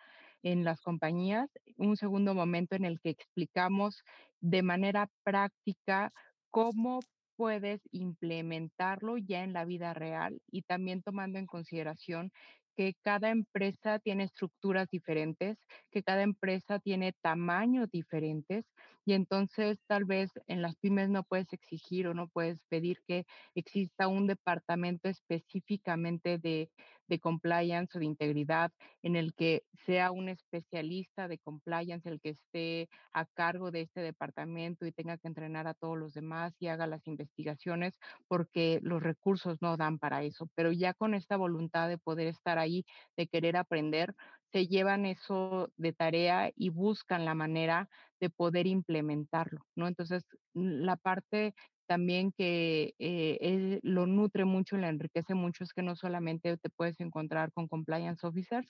en 0.42 0.64
las 0.64 0.80
compañías. 0.80 1.50
Un 1.76 1.98
segundo 1.98 2.32
momento 2.34 2.74
en 2.74 2.86
el 2.86 3.00
que 3.00 3.10
explicamos 3.10 4.02
de 4.40 4.62
manera 4.62 5.10
práctica 5.24 6.10
cómo 6.54 7.00
puedes 7.34 7.80
implementarlo 7.90 9.18
ya 9.18 9.42
en 9.42 9.52
la 9.52 9.64
vida 9.64 9.92
real 9.92 10.40
y 10.52 10.62
también 10.62 11.02
tomando 11.02 11.40
en 11.40 11.46
consideración 11.46 12.30
que 12.76 12.94
cada 13.02 13.30
empresa 13.30 13.98
tiene 13.98 14.22
estructuras 14.22 14.88
diferentes, 14.88 15.58
que 15.90 16.04
cada 16.04 16.22
empresa 16.22 16.78
tiene 16.78 17.12
tamaños 17.12 17.90
diferentes 17.90 18.66
y 19.04 19.12
entonces 19.12 19.78
tal 19.86 20.04
vez 20.04 20.30
en 20.46 20.62
las 20.62 20.76
pymes 20.76 21.08
no 21.10 21.24
puedes 21.24 21.52
exigir 21.52 22.06
o 22.08 22.14
no 22.14 22.28
puedes 22.28 22.60
pedir 22.68 22.98
que 23.06 23.26
exista 23.54 24.08
un 24.08 24.26
departamento 24.26 25.08
específicamente 25.08 26.38
de, 26.38 26.70
de 27.08 27.18
compliance 27.20 27.96
o 27.96 28.00
de 28.00 28.06
integridad 28.06 28.72
en 29.02 29.16
el 29.16 29.34
que 29.34 29.64
sea 29.86 30.10
un 30.10 30.28
especialista 30.28 31.28
de 31.28 31.38
compliance 31.38 32.08
el 32.08 32.20
que 32.20 32.30
esté 32.30 32.88
a 33.12 33.26
cargo 33.26 33.70
de 33.70 33.82
este 33.82 34.00
departamento 34.00 34.86
y 34.86 34.92
tenga 34.92 35.18
que 35.18 35.28
entrenar 35.28 35.66
a 35.66 35.74
todos 35.74 35.98
los 35.98 36.14
demás 36.14 36.54
y 36.60 36.68
haga 36.68 36.86
las 36.86 37.06
investigaciones 37.06 37.98
porque 38.28 38.78
los 38.82 39.02
recursos 39.02 39.58
no 39.60 39.76
dan 39.76 39.98
para 39.98 40.22
eso. 40.22 40.48
Pero 40.54 40.72
ya 40.72 40.94
con 40.94 41.14
esta 41.14 41.36
voluntad 41.36 41.88
de 41.88 41.98
poder 41.98 42.28
estar 42.28 42.58
ahí, 42.58 42.84
de 43.16 43.26
querer 43.26 43.56
aprender, 43.56 44.14
se 44.54 44.68
llevan 44.68 45.04
eso 45.04 45.72
de 45.76 45.92
tarea 45.92 46.52
y 46.54 46.68
buscan 46.68 47.24
la 47.24 47.34
manera 47.34 47.88
de 48.20 48.30
poder 48.30 48.68
implementarlo, 48.68 49.66
¿no? 49.74 49.88
Entonces, 49.88 50.22
la 50.52 50.94
parte 50.94 51.54
también 51.86 52.30
que 52.30 52.94
eh, 53.00 53.80
lo 53.82 54.06
nutre 54.06 54.44
mucho, 54.44 54.76
le 54.76 54.86
enriquece 54.86 55.34
mucho, 55.34 55.64
es 55.64 55.72
que 55.72 55.82
no 55.82 55.96
solamente 55.96 56.56
te 56.56 56.70
puedes 56.70 57.00
encontrar 57.00 57.50
con 57.50 57.66
compliance 57.66 58.24
officers, 58.24 58.68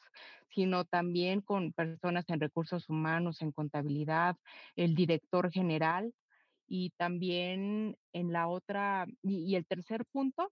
sino 0.48 0.86
también 0.86 1.42
con 1.42 1.74
personas 1.74 2.24
en 2.28 2.40
recursos 2.40 2.88
humanos, 2.88 3.42
en 3.42 3.52
contabilidad, 3.52 4.36
el 4.76 4.94
director 4.94 5.52
general 5.52 6.14
y 6.66 6.92
también 6.96 7.98
en 8.14 8.32
la 8.32 8.48
otra, 8.48 9.06
y, 9.22 9.54
el 9.54 9.66
tercer 9.66 10.06
punto 10.06 10.50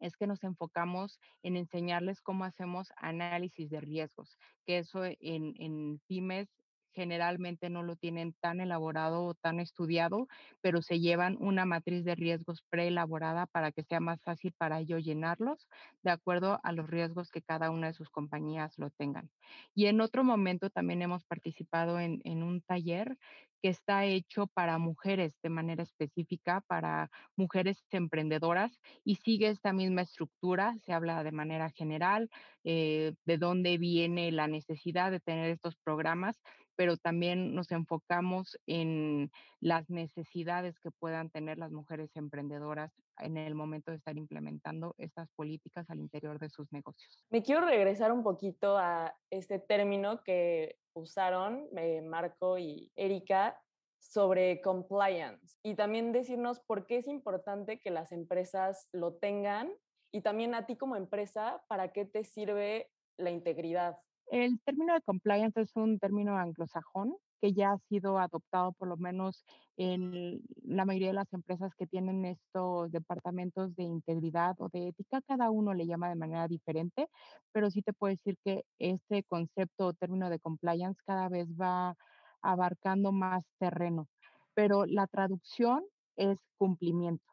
es 0.00 0.16
que 0.16 0.26
nos 0.26 0.42
enfocamos 0.42 1.20
en 1.42 1.56
enseñarles 1.56 2.20
cómo 2.20 2.44
hacemos 2.44 2.92
análisis 2.96 3.70
de 3.70 3.80
riesgos, 3.80 4.38
que 4.66 4.78
eso 4.78 5.04
en, 5.04 5.54
en 5.58 6.00
pymes 6.06 6.48
generalmente 6.94 7.70
no 7.70 7.82
lo 7.82 7.96
tienen 7.96 8.34
tan 8.40 8.60
elaborado 8.60 9.24
o 9.24 9.34
tan 9.34 9.60
estudiado, 9.60 10.28
pero 10.60 10.82
se 10.82 11.00
llevan 11.00 11.36
una 11.40 11.64
matriz 11.64 12.04
de 12.04 12.14
riesgos 12.14 12.62
preelaborada 12.68 13.46
para 13.46 13.72
que 13.72 13.82
sea 13.82 14.00
más 14.00 14.22
fácil 14.22 14.52
para 14.56 14.80
ellos 14.80 15.04
llenarlos 15.04 15.68
de 16.02 16.10
acuerdo 16.10 16.60
a 16.62 16.72
los 16.72 16.88
riesgos 16.88 17.30
que 17.30 17.42
cada 17.42 17.70
una 17.70 17.88
de 17.88 17.94
sus 17.94 18.10
compañías 18.10 18.78
lo 18.78 18.90
tengan. 18.90 19.30
Y 19.74 19.86
en 19.86 20.00
otro 20.00 20.24
momento 20.24 20.70
también 20.70 21.02
hemos 21.02 21.24
participado 21.24 22.00
en, 22.00 22.20
un 22.42 22.62
taller 22.62 23.16
que 23.62 23.68
está 23.68 24.06
hecho 24.06 24.46
para 24.46 24.78
mujeres 24.78 25.34
de 25.42 25.50
manera 25.50 25.82
específica, 25.82 26.62
para 26.66 27.10
mujeres 27.36 27.84
emprendedoras 27.90 28.80
y 29.04 29.16
sigue 29.16 29.48
esta 29.48 29.72
misma 29.72 30.02
estructura, 30.02 30.76
se 30.84 30.92
habla 30.94 31.22
de 31.22 31.32
manera 31.32 31.70
general, 31.70 32.30
eh, 32.64 33.14
de 33.26 33.38
dónde 33.38 33.76
viene 33.76 34.32
la 34.32 34.46
necesidad 34.46 35.10
de 35.10 35.20
tener 35.20 35.50
estos 35.50 35.76
programas, 35.76 36.40
pero 36.80 36.96
también 36.96 37.54
nos 37.54 37.70
enfocamos 37.72 38.58
en 38.66 39.30
las 39.60 39.90
necesidades 39.90 40.80
que 40.80 40.90
puedan 40.90 41.28
tener 41.28 41.58
las 41.58 41.72
mujeres 41.72 42.08
emprendedoras 42.16 42.90
en 43.18 43.36
el 43.36 43.54
momento 43.54 43.90
de 43.90 43.98
estar 43.98 44.16
implementando 44.16 44.94
estas 44.96 45.28
políticas 45.32 45.90
al 45.90 45.98
interior 45.98 46.38
de 46.38 46.48
sus 46.48 46.72
negocios. 46.72 47.22
Me 47.28 47.42
quiero 47.42 47.66
regresar 47.66 48.12
un 48.12 48.22
poquito 48.22 48.78
a 48.78 49.14
este 49.28 49.58
término 49.58 50.24
que 50.24 50.78
usaron 50.94 51.68
eh, 51.76 52.00
Marco 52.00 52.56
y 52.56 52.90
Erika 52.96 53.60
sobre 53.98 54.62
compliance 54.62 55.58
y 55.62 55.74
también 55.74 56.12
decirnos 56.12 56.60
por 56.60 56.86
qué 56.86 56.96
es 56.96 57.08
importante 57.08 57.78
que 57.78 57.90
las 57.90 58.10
empresas 58.10 58.88
lo 58.92 59.12
tengan 59.16 59.70
y 60.12 60.22
también 60.22 60.54
a 60.54 60.64
ti 60.64 60.76
como 60.76 60.96
empresa, 60.96 61.62
¿para 61.68 61.92
qué 61.92 62.06
te 62.06 62.24
sirve 62.24 62.90
la 63.18 63.28
integridad? 63.28 63.98
El 64.30 64.60
término 64.60 64.94
de 64.94 65.02
compliance 65.02 65.60
es 65.60 65.74
un 65.74 65.98
término 65.98 66.38
anglosajón 66.38 67.16
que 67.40 67.52
ya 67.52 67.72
ha 67.72 67.78
sido 67.88 68.16
adoptado 68.16 68.70
por 68.72 68.86
lo 68.86 68.96
menos 68.96 69.44
en 69.76 70.40
la 70.62 70.84
mayoría 70.84 71.08
de 71.08 71.14
las 71.14 71.32
empresas 71.32 71.74
que 71.74 71.88
tienen 71.88 72.24
estos 72.24 72.92
departamentos 72.92 73.74
de 73.74 73.82
integridad 73.82 74.54
o 74.60 74.68
de 74.68 74.88
ética. 74.88 75.20
Cada 75.26 75.50
uno 75.50 75.74
le 75.74 75.86
llama 75.86 76.10
de 76.10 76.14
manera 76.14 76.46
diferente, 76.46 77.08
pero 77.50 77.72
sí 77.72 77.82
te 77.82 77.92
puedo 77.92 78.12
decir 78.14 78.36
que 78.44 78.62
este 78.78 79.24
concepto 79.24 79.86
o 79.88 79.94
término 79.94 80.30
de 80.30 80.38
compliance 80.38 81.00
cada 81.04 81.28
vez 81.28 81.48
va 81.60 81.96
abarcando 82.40 83.10
más 83.10 83.44
terreno, 83.58 84.06
pero 84.54 84.86
la 84.86 85.08
traducción 85.08 85.82
es 86.14 86.38
cumplimiento. 86.56 87.24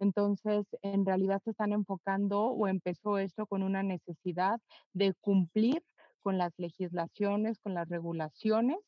Entonces, 0.00 0.66
en 0.82 1.06
realidad 1.06 1.40
se 1.44 1.52
están 1.52 1.72
enfocando 1.72 2.42
o 2.48 2.68
empezó 2.68 3.16
esto 3.16 3.46
con 3.46 3.62
una 3.62 3.82
necesidad 3.82 4.60
de 4.92 5.14
cumplir 5.14 5.82
con 6.26 6.38
las 6.38 6.58
legislaciones, 6.58 7.60
con 7.60 7.74
las 7.74 7.88
regulaciones, 7.88 8.78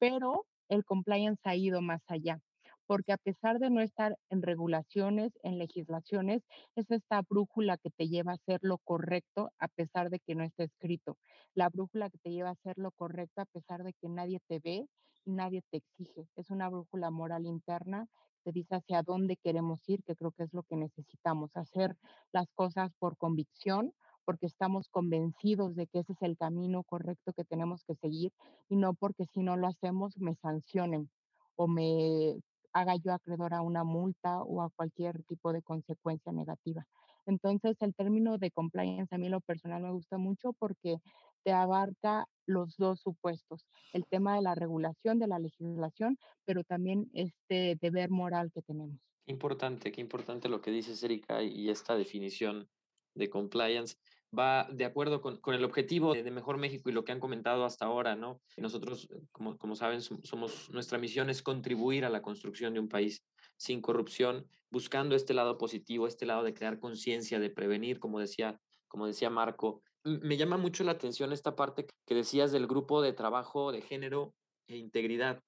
pero 0.00 0.44
el 0.68 0.84
compliance 0.84 1.40
ha 1.44 1.54
ido 1.54 1.80
más 1.80 2.02
allá, 2.08 2.40
porque 2.84 3.12
a 3.12 3.16
pesar 3.16 3.60
de 3.60 3.70
no 3.70 3.80
estar 3.80 4.16
en 4.28 4.42
regulaciones, 4.42 5.30
en 5.44 5.56
legislaciones, 5.56 6.42
es 6.74 6.90
esta 6.90 7.22
brújula 7.22 7.78
que 7.78 7.90
te 7.90 8.08
lleva 8.08 8.32
a 8.32 8.34
hacer 8.34 8.58
lo 8.62 8.78
correcto 8.78 9.52
a 9.60 9.68
pesar 9.68 10.10
de 10.10 10.18
que 10.18 10.34
no 10.34 10.42
esté 10.42 10.64
escrito, 10.64 11.16
la 11.54 11.68
brújula 11.68 12.10
que 12.10 12.18
te 12.18 12.30
lleva 12.32 12.48
a 12.48 12.54
hacer 12.54 12.76
lo 12.76 12.90
correcto 12.90 13.40
a 13.40 13.46
pesar 13.46 13.84
de 13.84 13.92
que 13.92 14.08
nadie 14.08 14.40
te 14.48 14.58
ve 14.58 14.88
y 15.24 15.30
nadie 15.30 15.62
te 15.70 15.76
exige. 15.76 16.26
Es 16.34 16.50
una 16.50 16.68
brújula 16.68 17.12
moral 17.12 17.46
interna 17.46 18.08
te 18.42 18.52
dice 18.52 18.74
hacia 18.74 19.02
dónde 19.02 19.36
queremos 19.36 19.86
ir, 19.88 20.02
que 20.02 20.16
creo 20.16 20.32
que 20.32 20.44
es 20.44 20.52
lo 20.52 20.62
que 20.62 20.76
necesitamos, 20.76 21.56
hacer 21.56 21.96
las 22.32 22.46
cosas 22.54 22.90
por 22.98 23.16
convicción, 23.16 23.92
porque 24.30 24.46
estamos 24.46 24.88
convencidos 24.90 25.74
de 25.74 25.88
que 25.88 25.98
ese 25.98 26.12
es 26.12 26.22
el 26.22 26.36
camino 26.36 26.84
correcto 26.84 27.32
que 27.32 27.42
tenemos 27.42 27.82
que 27.82 27.96
seguir 27.96 28.32
y 28.68 28.76
no 28.76 28.94
porque 28.94 29.24
si 29.34 29.42
no 29.42 29.56
lo 29.56 29.66
hacemos 29.66 30.16
me 30.18 30.36
sancionen 30.36 31.10
o 31.56 31.66
me 31.66 32.36
haga 32.72 32.94
yo 32.94 33.12
acreedor 33.12 33.54
a 33.54 33.60
una 33.60 33.82
multa 33.82 34.40
o 34.44 34.62
a 34.62 34.70
cualquier 34.70 35.24
tipo 35.24 35.52
de 35.52 35.62
consecuencia 35.62 36.30
negativa. 36.30 36.86
Entonces, 37.26 37.76
el 37.80 37.92
término 37.92 38.38
de 38.38 38.52
compliance 38.52 39.12
a 39.12 39.18
mí 39.18 39.28
lo 39.28 39.40
personal 39.40 39.82
me 39.82 39.90
gusta 39.90 40.16
mucho 40.16 40.52
porque 40.60 40.98
te 41.42 41.50
abarca 41.50 42.28
los 42.46 42.76
dos 42.76 43.00
supuestos, 43.00 43.66
el 43.92 44.06
tema 44.06 44.36
de 44.36 44.42
la 44.42 44.54
regulación, 44.54 45.18
de 45.18 45.26
la 45.26 45.40
legislación, 45.40 46.18
pero 46.44 46.62
también 46.62 47.10
este 47.14 47.76
deber 47.80 48.10
moral 48.10 48.52
que 48.54 48.62
tenemos. 48.62 48.96
Qué 49.26 49.32
importante, 49.32 49.90
qué 49.90 50.00
importante 50.00 50.48
lo 50.48 50.60
que 50.60 50.70
dices, 50.70 51.02
Erika, 51.02 51.42
y 51.42 51.68
esta 51.68 51.96
definición 51.96 52.68
de 53.14 53.28
compliance 53.28 53.96
va 54.36 54.68
de 54.70 54.84
acuerdo 54.84 55.20
con, 55.20 55.38
con, 55.38 55.54
el 55.54 55.64
objetivo 55.64 56.14
de 56.14 56.30
Mejor 56.30 56.56
México 56.58 56.88
y 56.88 56.92
lo 56.92 57.04
que 57.04 57.12
han 57.12 57.20
comentado 57.20 57.64
hasta 57.64 57.86
ahora, 57.86 58.14
¿no? 58.14 58.40
Nosotros, 58.56 59.08
como, 59.32 59.58
como 59.58 59.74
saben, 59.74 60.00
somos, 60.02 60.70
nuestra 60.70 60.98
misión 60.98 61.30
es 61.30 61.42
contribuir 61.42 62.04
a 62.04 62.10
la 62.10 62.22
construcción 62.22 62.74
de 62.74 62.80
un 62.80 62.88
país 62.88 63.24
sin 63.56 63.80
corrupción, 63.80 64.46
buscando 64.70 65.16
este 65.16 65.34
lado 65.34 65.58
positivo, 65.58 66.06
este 66.06 66.26
lado 66.26 66.44
de 66.44 66.54
crear 66.54 66.78
conciencia, 66.78 67.40
de 67.40 67.50
prevenir, 67.50 67.98
como 67.98 68.20
decía, 68.20 68.60
como 68.88 69.06
decía 69.06 69.30
Marco. 69.30 69.82
Me 70.04 70.36
llama 70.36 70.56
mucho 70.56 70.84
la 70.84 70.92
atención 70.92 71.32
esta 71.32 71.56
parte 71.56 71.86
que 72.06 72.14
decías 72.14 72.52
del 72.52 72.66
grupo 72.66 73.02
de 73.02 73.12
trabajo 73.12 73.72
de 73.72 73.82
género 73.82 74.32
e 74.66 74.76
integridad. 74.76 75.42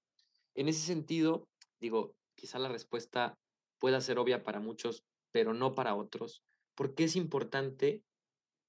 En 0.55 0.69
ese 0.69 0.81
sentido, 0.81 1.49
digo, 1.81 2.15
quizá 2.35 2.59
la 2.59 2.69
respuesta 2.69 3.39
pueda 3.79 4.01
ser 4.01 4.19
obvia 4.19 4.43
para 4.43 4.61
muchos, 4.61 5.05
pero 5.31 5.55
no 5.55 5.75
para 5.75 5.95
otros. 5.95 6.43
¿Por 6.75 6.95
qué 6.95 7.05
es 7.05 7.17
importante 7.17 8.03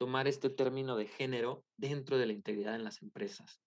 tomar 0.04 0.28
este 0.28 0.50
término 0.50 0.98
de 0.98 1.08
género 1.08 1.64
dentro 1.78 2.18
de 2.18 2.26
la 2.26 2.34
integridad 2.34 2.76
en 2.76 2.84
las 2.84 3.02
empresas? 3.02 3.62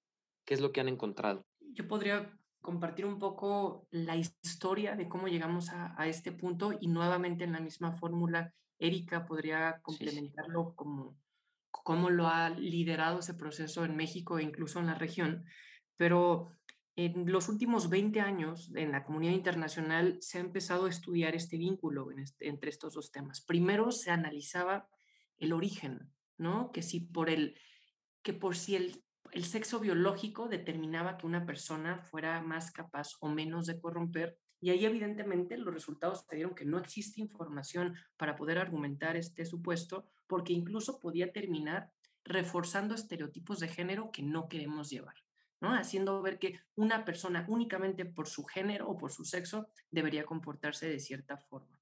¿Qué 0.45 0.53
es 0.53 0.61
lo 0.61 0.71
que 0.71 0.83
han 0.83 0.89
encontrado? 0.89 1.47
Yo 1.73 1.89
podría 1.89 2.31
compartir 2.61 3.07
un 3.07 3.19
poco 3.19 3.89
la 3.91 4.17
historia 4.17 4.97
de 4.97 5.09
cómo 5.09 5.29
llegamos 5.29 5.71
a, 5.71 6.07
este 6.07 6.33
punto 6.33 6.77
y 6.79 6.89
nuevamente 6.89 7.45
en 7.45 7.53
la 7.53 7.61
misma 7.61 7.93
fórmula, 7.93 8.53
Erika 8.79 9.25
podría 9.25 9.81
complementarlo 9.81 10.75
como 10.75 11.17
cómo 11.71 12.11
lo 12.11 12.27
ha 12.27 12.51
liderado 12.51 13.21
ese 13.21 13.33
proceso 13.33 13.87
en 13.87 13.97
México 13.97 14.39
e 14.39 14.43
incluso 14.43 14.79
en 14.79 14.89
la 14.89 14.95
región. 14.95 15.47
Pero 15.97 16.51
en 16.97 17.33
los 17.33 17.49
últimos 17.49 17.89
20 17.89 18.21
años 18.21 18.71
en 18.75 18.93
la 18.93 19.05
comunidad 19.05 19.33
internacional 19.33 20.19
se 20.21 20.37
ha 20.37 20.43
empezado 20.43 20.85
a 20.85 20.91
estudiar 20.91 21.35
este 21.35 21.57
vínculo 21.57 22.11
este, 22.11 22.49
entre 22.49 22.69
estos 22.69 22.93
dos 22.93 23.11
temas. 23.11 23.41
Primero 23.41 23.91
se 23.91 24.11
analizaba 24.11 24.87
el 25.39 25.53
origen, 25.53 26.13
¿no? 26.39 26.73
Que 26.73 26.83
si 26.83 27.01
por 27.01 27.31
el, 27.31 27.59
que 28.23 28.33
por 28.33 28.57
si 28.57 28.77
el, 28.77 29.05
el 29.33 29.45
sexo 29.45 29.81
biológico 29.81 30.49
determinaba 30.49 31.17
que 31.17 31.27
una 31.27 31.47
persona 31.47 31.99
fuera 31.99 32.41
más 32.43 32.71
capaz 32.71 33.13
o 33.21 33.29
menos 33.29 33.67
de 33.67 33.81
corromper, 33.81 34.39
y 34.61 34.71
ahí 34.71 34.85
evidentemente 34.85 35.59
los 35.59 35.73
resultados 35.73 36.25
se 36.29 36.37
dieron 36.37 36.55
que 36.55 36.65
no 36.65 36.79
existe 36.79 37.21
información 37.21 37.95
para 38.17 38.37
poder 38.37 38.59
argumentar 38.59 39.17
este 39.17 39.45
supuesto, 39.45 40.07
porque 40.27 40.53
incluso 40.53 40.99
podía 40.99 41.33
terminar 41.33 41.91
reforzando 42.25 42.95
estereotipos 42.95 43.61
de 43.61 43.69
género 43.69 44.11
que 44.11 44.23
no 44.23 44.49
queremos 44.49 44.91
llevar. 44.91 45.15
¿no? 45.61 45.73
Haciendo 45.75 46.21
ver 46.23 46.39
que 46.39 46.61
una 46.75 47.05
persona 47.05 47.45
únicamente 47.49 48.05
por 48.05 48.29
su 48.29 48.45
género 48.45 48.89
o 48.89 48.97
por 48.97 49.13
su 49.13 49.25
sexo 49.25 49.69
debería 49.91 50.25
comportarse 50.25 50.89
de 50.89 51.01
cierta 51.01 51.37
forma. 51.37 51.81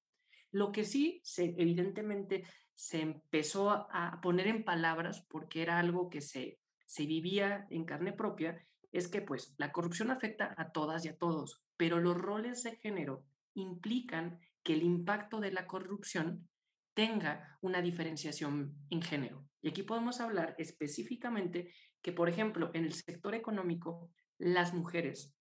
Lo 0.51 0.71
que 0.71 0.85
sí, 0.85 1.21
se, 1.25 1.55
evidentemente, 1.59 2.45
se 2.75 3.01
empezó 3.01 3.71
a 3.71 4.21
poner 4.21 4.49
en 4.49 4.65
palabras 4.65 5.25
porque 5.29 5.63
era 5.63 5.79
algo 5.79 6.11
que 6.11 6.21
se, 6.21 6.59
se 6.87 7.07
vivía 7.07 7.67
en 7.71 7.85
carne 7.85 8.13
propia, 8.13 8.65
es 8.93 9.09
que 9.09 9.23
pues 9.23 9.55
la 9.59 9.73
corrupción 9.73 10.11
afecta 10.11 10.55
a 10.57 10.71
todas 10.71 11.05
y 11.05 11.09
a 11.09 11.17
todos, 11.17 11.63
pero 11.77 12.01
los 12.01 12.17
roles 12.17 12.63
de 12.63 12.77
género 12.77 13.25
implican 13.55 14.39
que 14.63 14.75
el 14.75 14.83
impacto 14.83 15.41
de 15.41 15.53
la 15.53 15.67
corrupción 15.67 16.49
tenga 16.95 17.59
una 17.61 17.83
diferenciación 17.83 18.77
en 18.91 19.03
género. 19.03 19.45
Y 19.61 19.69
aquí 19.69 19.83
podemos 19.83 20.21
hablar 20.21 20.55
específicamente 20.59 21.73
que, 22.03 22.13
por 22.13 22.29
ejemplo, 22.29 22.71
en 22.75 22.85
el 22.85 22.93
sector 22.93 23.35
económico, 23.35 24.11
las 24.39 24.73
mujeres 24.73 25.35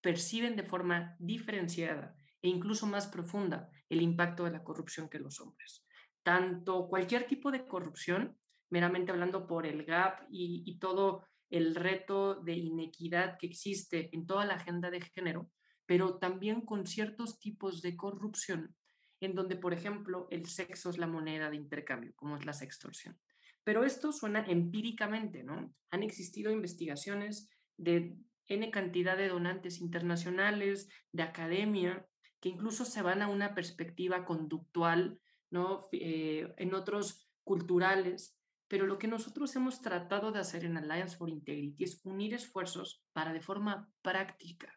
perciben 0.00 0.56
de 0.56 0.64
forma 0.64 1.14
diferenciada 1.18 2.16
e 2.42 2.48
incluso 2.48 2.86
más 2.86 3.06
profunda 3.06 3.70
el 3.88 4.02
impacto 4.02 4.44
de 4.44 4.50
la 4.50 4.64
corrupción 4.64 5.08
que 5.08 5.18
los 5.18 5.40
hombres. 5.40 5.84
Tanto 6.22 6.88
cualquier 6.88 7.26
tipo 7.26 7.50
de 7.50 7.66
corrupción, 7.66 8.38
meramente 8.70 9.12
hablando 9.12 9.46
por 9.46 9.66
el 9.66 9.84
GAP 9.84 10.28
y, 10.30 10.78
todo 10.78 11.24
el 11.48 11.74
reto 11.74 12.36
de 12.36 12.54
inequidad 12.54 13.36
que 13.38 13.46
existe 13.46 14.10
en 14.12 14.26
toda 14.26 14.44
la 14.44 14.54
agenda 14.54 14.90
de 14.90 15.00
género, 15.00 15.50
pero 15.86 16.18
también 16.18 16.60
con 16.60 16.86
ciertos 16.86 17.40
tipos 17.40 17.82
de 17.82 17.96
corrupción 17.96 18.76
en 19.20 19.34
donde, 19.34 19.56
por 19.56 19.74
ejemplo, 19.74 20.28
el 20.30 20.46
sexo 20.46 20.90
es 20.90 20.98
la 20.98 21.06
moneda 21.06 21.50
de 21.50 21.56
intercambio, 21.56 22.12
como 22.16 22.36
es 22.36 22.46
la 22.46 22.52
sextorsión. 22.52 23.18
Pero 23.64 23.84
esto 23.84 24.12
suena 24.12 24.44
empíricamente, 24.46 25.42
¿no? 25.44 25.74
Han 25.90 26.02
existido 26.02 26.50
investigaciones 26.50 27.50
de 27.76 28.16
N 28.46 28.70
cantidad 28.70 29.16
de 29.16 29.28
donantes 29.28 29.80
internacionales, 29.80 30.88
de 31.12 31.22
academia, 31.22 32.06
que 32.40 32.48
incluso 32.48 32.84
se 32.84 33.02
van 33.02 33.22
a 33.22 33.28
una 33.28 33.54
perspectiva 33.54 34.24
conductual, 34.24 35.20
¿no? 35.50 35.88
Eh, 35.92 36.52
en 36.56 36.74
otros 36.74 37.28
culturales, 37.44 38.36
pero 38.68 38.86
lo 38.86 38.98
que 38.98 39.08
nosotros 39.08 39.54
hemos 39.56 39.80
tratado 39.82 40.30
de 40.30 40.40
hacer 40.40 40.64
en 40.64 40.76
Alliance 40.76 41.16
for 41.16 41.28
Integrity 41.28 41.84
es 41.84 42.00
unir 42.04 42.34
esfuerzos 42.34 43.04
para 43.12 43.32
de 43.32 43.40
forma 43.40 43.90
práctica 44.02 44.72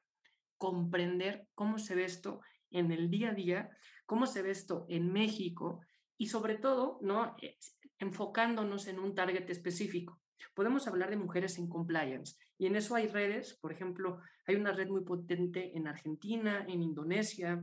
comprender 0.63 1.45
cómo 1.55 1.77
se 1.77 1.93
ve 1.93 2.05
esto 2.05 2.39
en 2.71 2.91
el 2.93 3.09
día 3.09 3.31
a 3.31 3.33
día, 3.33 3.69
cómo 4.05 4.25
se 4.25 4.41
ve 4.41 4.51
esto 4.51 4.85
en 4.87 5.11
México 5.11 5.81
y 6.17 6.27
sobre 6.27 6.55
todo, 6.55 6.99
¿no? 7.01 7.35
Eh, 7.41 7.57
enfocándonos 7.99 8.87
en 8.87 8.99
un 8.99 9.13
target 9.13 9.49
específico. 9.49 10.21
Podemos 10.53 10.87
hablar 10.87 11.09
de 11.09 11.17
mujeres 11.17 11.57
en 11.57 11.67
compliance 11.67 12.37
y 12.57 12.67
en 12.67 12.77
eso 12.77 12.95
hay 12.95 13.07
redes, 13.07 13.57
por 13.59 13.73
ejemplo, 13.73 14.19
hay 14.47 14.55
una 14.55 14.71
red 14.71 14.87
muy 14.87 15.03
potente 15.03 15.75
en 15.77 15.85
Argentina, 15.85 16.65
en 16.67 16.81
Indonesia, 16.81 17.61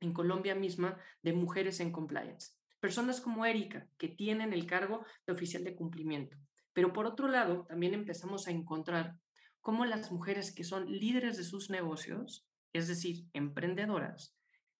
en 0.00 0.12
Colombia 0.12 0.54
misma, 0.54 0.98
de 1.22 1.32
mujeres 1.32 1.80
en 1.80 1.92
compliance. 1.92 2.52
Personas 2.80 3.20
como 3.20 3.46
Erika, 3.46 3.88
que 3.98 4.08
tienen 4.08 4.52
el 4.52 4.66
cargo 4.66 5.04
de 5.26 5.32
oficial 5.32 5.64
de 5.64 5.74
cumplimiento. 5.74 6.36
Pero 6.72 6.92
por 6.92 7.06
otro 7.06 7.28
lado, 7.28 7.64
también 7.66 7.94
empezamos 7.94 8.46
a 8.46 8.50
encontrar 8.50 9.16
cómo 9.60 9.86
las 9.86 10.12
mujeres 10.12 10.54
que 10.54 10.64
son 10.64 10.90
líderes 10.90 11.36
de 11.36 11.44
sus 11.44 11.70
negocios, 11.70 12.46
es 12.72 12.88
decir, 12.88 13.26
emprendedoras, 13.32 14.36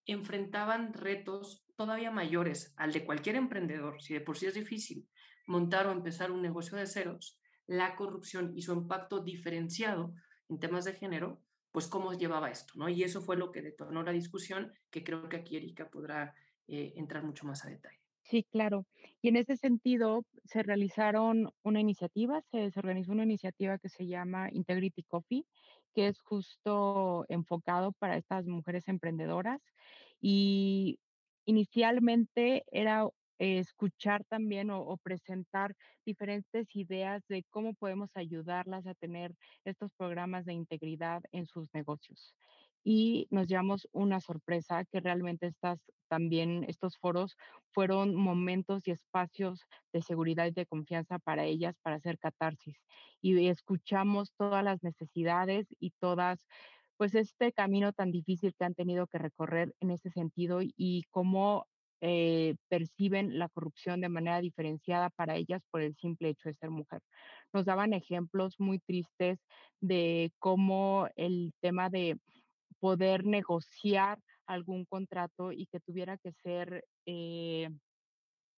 enfrentaban 0.07 0.93
retos 0.93 1.65
todavía 1.77 2.11
mayores 2.11 2.75
al 2.77 2.93
de 2.93 3.05
cualquier 3.05 3.37
emprendedor, 3.37 4.03
si 4.03 4.15
de 4.15 4.21
por 4.21 4.37
sí 4.37 4.47
es 4.47 4.55
difícil 4.55 5.09
montar 5.47 5.87
o 5.87 5.93
empezar 5.93 6.31
un 6.31 6.43
negocio 6.43 6.77
de 6.77 6.87
ceros, 6.87 7.39
la 7.67 7.97
corrupción 7.97 8.53
y 8.57 8.63
su 8.63 8.73
impacto 8.73 9.21
diferenciado 9.23 10.15
en 10.49 10.59
temas 10.59 10.85
de 10.85 10.95
género, 10.95 11.43
pues 11.75 11.89
cómo 11.89 12.13
llevaba 12.13 12.53
esto, 12.53 12.75
¿no? 12.77 12.89
Y 12.89 13.03
eso 13.03 13.21
fue 13.21 13.37
lo 13.37 13.51
que 13.51 13.61
detonó 13.61 14.05
la 14.05 14.13
discusión, 14.13 14.73
que 14.93 15.03
creo 15.03 15.29
que 15.29 15.39
aquí 15.39 15.57
Erika 15.57 15.91
podrá 15.91 16.33
eh, 16.69 16.93
entrar 16.95 17.25
mucho 17.25 17.45
más 17.47 17.65
a 17.65 17.69
detalle. 17.69 17.99
Sí, 18.23 18.45
claro. 18.45 18.87
Y 19.21 19.31
en 19.31 19.35
ese 19.35 19.57
sentido 19.57 20.25
se 20.45 20.63
realizaron 20.63 21.51
una 21.65 21.81
iniciativa, 21.81 22.43
se, 22.43 22.71
se, 22.71 22.79
organizó 22.79 23.11
una 23.11 23.25
iniciativa 23.25 23.79
que 23.79 23.89
se 23.89 24.07
llama 24.07 24.51
Integrity 24.53 25.03
Coffee, 25.03 25.47
que 25.97 26.07
es 26.07 26.21
justo 26.21 27.25
enfocado 27.29 27.91
para 27.91 28.19
estas 28.19 28.47
mujeres 28.47 28.87
emprendedoras. 28.87 29.61
Y 30.21 31.01
inicialmente 31.45 32.63
era 32.71 33.09
escuchar 33.39 34.25
también 34.25 34.71
o, 34.71 34.97
presentar 34.99 35.75
diferentes 36.05 36.75
ideas 36.75 37.23
de 37.29 37.45
cómo 37.51 37.75
podemos 37.75 38.11
ayudarlas 38.15 38.87
a 38.87 38.95
tener 38.95 39.35
estos 39.65 39.93
programas 39.97 40.45
de 40.45 40.55
integridad 40.55 41.23
en 41.33 41.47
sus 41.47 41.73
negocios. 41.75 42.35
Y 42.85 43.27
nos 43.31 43.47
llevamos 43.49 43.89
una 43.93 44.21
sorpresa 44.21 44.85
que 44.85 45.01
realmente 45.01 45.47
estas 45.47 45.81
también 46.09 46.65
estos 46.69 46.99
foros 46.99 47.37
fueron 47.73 48.15
momentos 48.15 48.87
y 48.87 48.93
espacios 48.93 49.65
de 49.93 50.03
seguridad 50.03 50.47
y 50.47 50.53
de 50.53 50.67
confianza 50.67 51.19
para 51.19 51.45
ellas 51.45 51.77
para 51.83 51.97
hacer 51.97 52.19
catarsis. 52.19 52.77
Y 53.21 53.49
escuchamos 53.49 54.33
todas 54.37 54.63
las 54.63 54.83
necesidades 54.83 55.67
y 55.81 55.91
todas 55.99 56.39
pues 56.97 57.15
este 57.15 57.53
camino 57.53 57.93
tan 57.93 58.13
difícil 58.13 58.55
que 58.55 58.65
han 58.65 58.75
tenido 58.75 59.07
que 59.07 59.19
recorrer 59.19 59.75
en 59.81 59.91
ese 59.91 60.11
sentido 60.11 60.61
y 60.63 61.05
cómo 61.11 61.67
eh, 62.01 62.57
perciben 62.69 63.39
la 63.39 63.49
corrupción 63.49 64.01
de 64.01 64.09
manera 64.09 64.41
diferenciada 64.41 65.11
para 65.11 65.37
ellas 65.37 65.63
por 65.71 65.81
el 65.81 65.95
simple 65.97 66.31
hecho 66.31 66.49
de 66.49 66.55
ser 66.55 66.71
mujer. 66.71 67.01
Nos 67.53 67.65
daban 67.65 67.93
ejemplos 67.93 68.57
muy 68.59 68.79
tristes 68.81 69.39
de 69.81 70.33
cómo 70.39 71.09
el 71.17 71.53
tema 71.61 71.91
de 71.91 72.19
poder 72.81 73.25
negociar 73.25 74.19
algún 74.47 74.85
contrato 74.85 75.53
y 75.53 75.67
que 75.67 75.81
tuviera 75.81 76.19
que 76.19 76.33
ser 76.33 76.85
eh, 77.07 77.71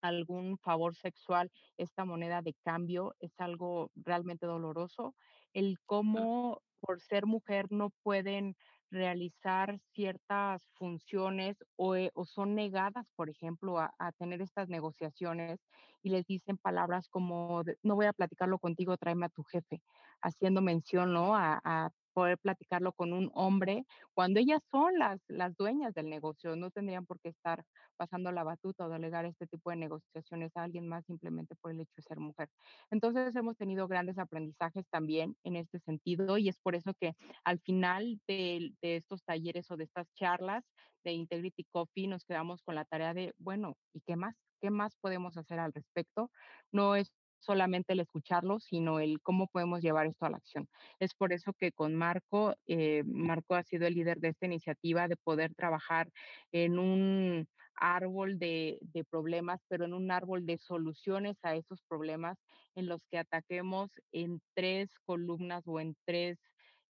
algún 0.00 0.58
favor 0.58 0.94
sexual, 0.94 1.50
esta 1.76 2.04
moneda 2.04 2.42
de 2.42 2.54
cambio 2.64 3.14
es 3.20 3.32
algo 3.38 3.90
realmente 3.94 4.46
doloroso. 4.46 5.14
El 5.52 5.78
cómo 5.86 6.62
por 6.80 7.00
ser 7.00 7.26
mujer 7.26 7.66
no 7.70 7.90
pueden 8.02 8.56
realizar 8.90 9.78
ciertas 9.92 10.62
funciones 10.74 11.56
o, 11.76 11.96
eh, 11.96 12.10
o 12.14 12.24
son 12.24 12.54
negadas, 12.54 13.06
por 13.16 13.28
ejemplo, 13.30 13.78
a, 13.78 13.92
tener 14.18 14.40
estas 14.40 14.68
negociaciones 14.68 15.60
y 16.02 16.10
les 16.10 16.26
dicen 16.26 16.56
palabras 16.58 17.08
como, 17.08 17.62
no 17.82 17.94
voy 17.96 18.06
a 18.06 18.12
platicarlo 18.12 18.58
contigo, 18.58 18.96
tráeme 18.96 19.26
a 19.26 19.30
tu 19.30 19.42
jefe, 19.44 19.82
haciendo 20.22 20.62
mención 20.62 21.12
¿no? 21.12 21.34
a 21.36 21.90
poder 22.16 22.38
platicarlo 22.38 22.94
con 22.94 23.12
un 23.12 23.30
hombre 23.34 23.84
cuando 24.14 24.40
ellas 24.40 24.62
son 24.70 24.98
las, 24.98 25.20
las 25.28 25.54
dueñas 25.56 25.92
del 25.92 26.08
negocio, 26.08 26.56
no 26.56 26.70
tendrían 26.70 27.04
por 27.04 27.20
qué 27.20 27.28
estar 27.28 27.62
pasando 27.98 28.32
la 28.32 28.42
batuta 28.42 28.86
o 28.86 28.88
delegar 28.88 29.26
este 29.26 29.46
tipo 29.46 29.68
de 29.70 29.76
negociaciones 29.76 30.56
a 30.56 30.62
alguien 30.62 30.88
más 30.88 31.04
simplemente 31.04 31.54
por 31.56 31.72
el 31.72 31.80
hecho 31.80 31.92
de 31.96 32.02
ser 32.02 32.18
mujer. 32.18 32.48
Entonces 32.90 33.36
hemos 33.36 33.58
tenido 33.58 33.86
grandes 33.86 34.16
aprendizajes 34.18 34.86
también 34.88 35.36
en 35.44 35.56
este 35.56 35.78
sentido 35.78 36.38
y 36.38 36.48
es 36.48 36.58
por 36.58 36.74
eso 36.74 36.94
que 36.98 37.12
al 37.44 37.60
final 37.60 38.18
de, 38.26 38.72
de 38.80 38.96
estos 38.96 39.22
talleres 39.24 39.70
o 39.70 39.76
de 39.76 39.84
estas 39.84 40.10
charlas 40.14 40.64
de 41.04 41.12
Integrity 41.12 41.64
Coffee 41.70 42.08
nos 42.08 42.24
quedamos 42.24 42.62
con 42.62 42.74
la 42.74 42.84
tarea 42.86 43.12
de, 43.14 43.34
bueno, 43.38 43.76
¿y 43.92 44.00
qué 44.00 44.16
más? 44.16 44.36
¿Qué 44.60 44.70
más 44.70 44.96
podemos 44.96 45.36
hacer 45.36 45.58
al 45.58 45.72
respecto? 45.74 46.30
No 46.72 46.96
es 46.96 47.12
solamente 47.38 47.92
el 47.92 48.00
escucharlo, 48.00 48.60
sino 48.60 49.00
el 49.00 49.20
cómo 49.20 49.46
podemos 49.48 49.80
llevar 49.80 50.06
esto 50.06 50.26
a 50.26 50.30
la 50.30 50.36
acción. 50.38 50.68
Es 50.98 51.14
por 51.14 51.32
eso 51.32 51.52
que 51.52 51.72
con 51.72 51.94
Marco, 51.94 52.54
eh, 52.66 53.02
Marco 53.04 53.54
ha 53.54 53.62
sido 53.62 53.86
el 53.86 53.94
líder 53.94 54.18
de 54.20 54.28
esta 54.28 54.46
iniciativa 54.46 55.08
de 55.08 55.16
poder 55.16 55.54
trabajar 55.54 56.10
en 56.52 56.78
un 56.78 57.48
árbol 57.74 58.38
de, 58.38 58.78
de, 58.80 59.04
problemas, 59.04 59.60
pero 59.68 59.84
en 59.84 59.92
un 59.92 60.10
árbol 60.10 60.46
de 60.46 60.58
soluciones 60.58 61.36
a 61.42 61.56
esos 61.56 61.82
problemas 61.82 62.38
en 62.74 62.86
los 62.86 63.00
que 63.10 63.18
ataquemos 63.18 63.90
en 64.12 64.40
tres 64.54 64.90
columnas 65.04 65.62
o 65.66 65.78
en 65.78 65.94
tres 66.06 66.38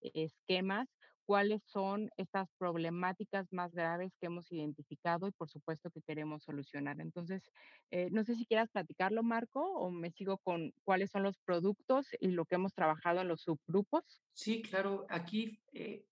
esquemas 0.00 0.88
cuáles 1.26 1.62
son 1.64 2.08
estas 2.16 2.48
problemáticas 2.56 3.52
más 3.52 3.74
graves 3.74 4.12
que 4.18 4.26
hemos 4.26 4.50
identificado 4.52 5.26
y 5.26 5.32
por 5.32 5.50
supuesto 5.50 5.90
que 5.90 6.00
queremos 6.00 6.44
solucionar. 6.44 7.00
Entonces, 7.00 7.42
eh, 7.90 8.08
no 8.12 8.24
sé 8.24 8.36
si 8.36 8.46
quieras 8.46 8.70
platicarlo, 8.70 9.22
Marco, 9.22 9.60
o 9.60 9.90
me 9.90 10.12
sigo 10.12 10.38
con 10.38 10.72
cuáles 10.84 11.10
son 11.10 11.24
los 11.24 11.36
productos 11.38 12.06
y 12.20 12.28
lo 12.28 12.44
que 12.44 12.54
hemos 12.54 12.74
trabajado 12.74 13.20
en 13.20 13.28
los 13.28 13.42
subgrupos. 13.42 14.22
Sí, 14.32 14.62
claro. 14.62 15.06
Aquí 15.10 15.60
eh, 15.72 16.06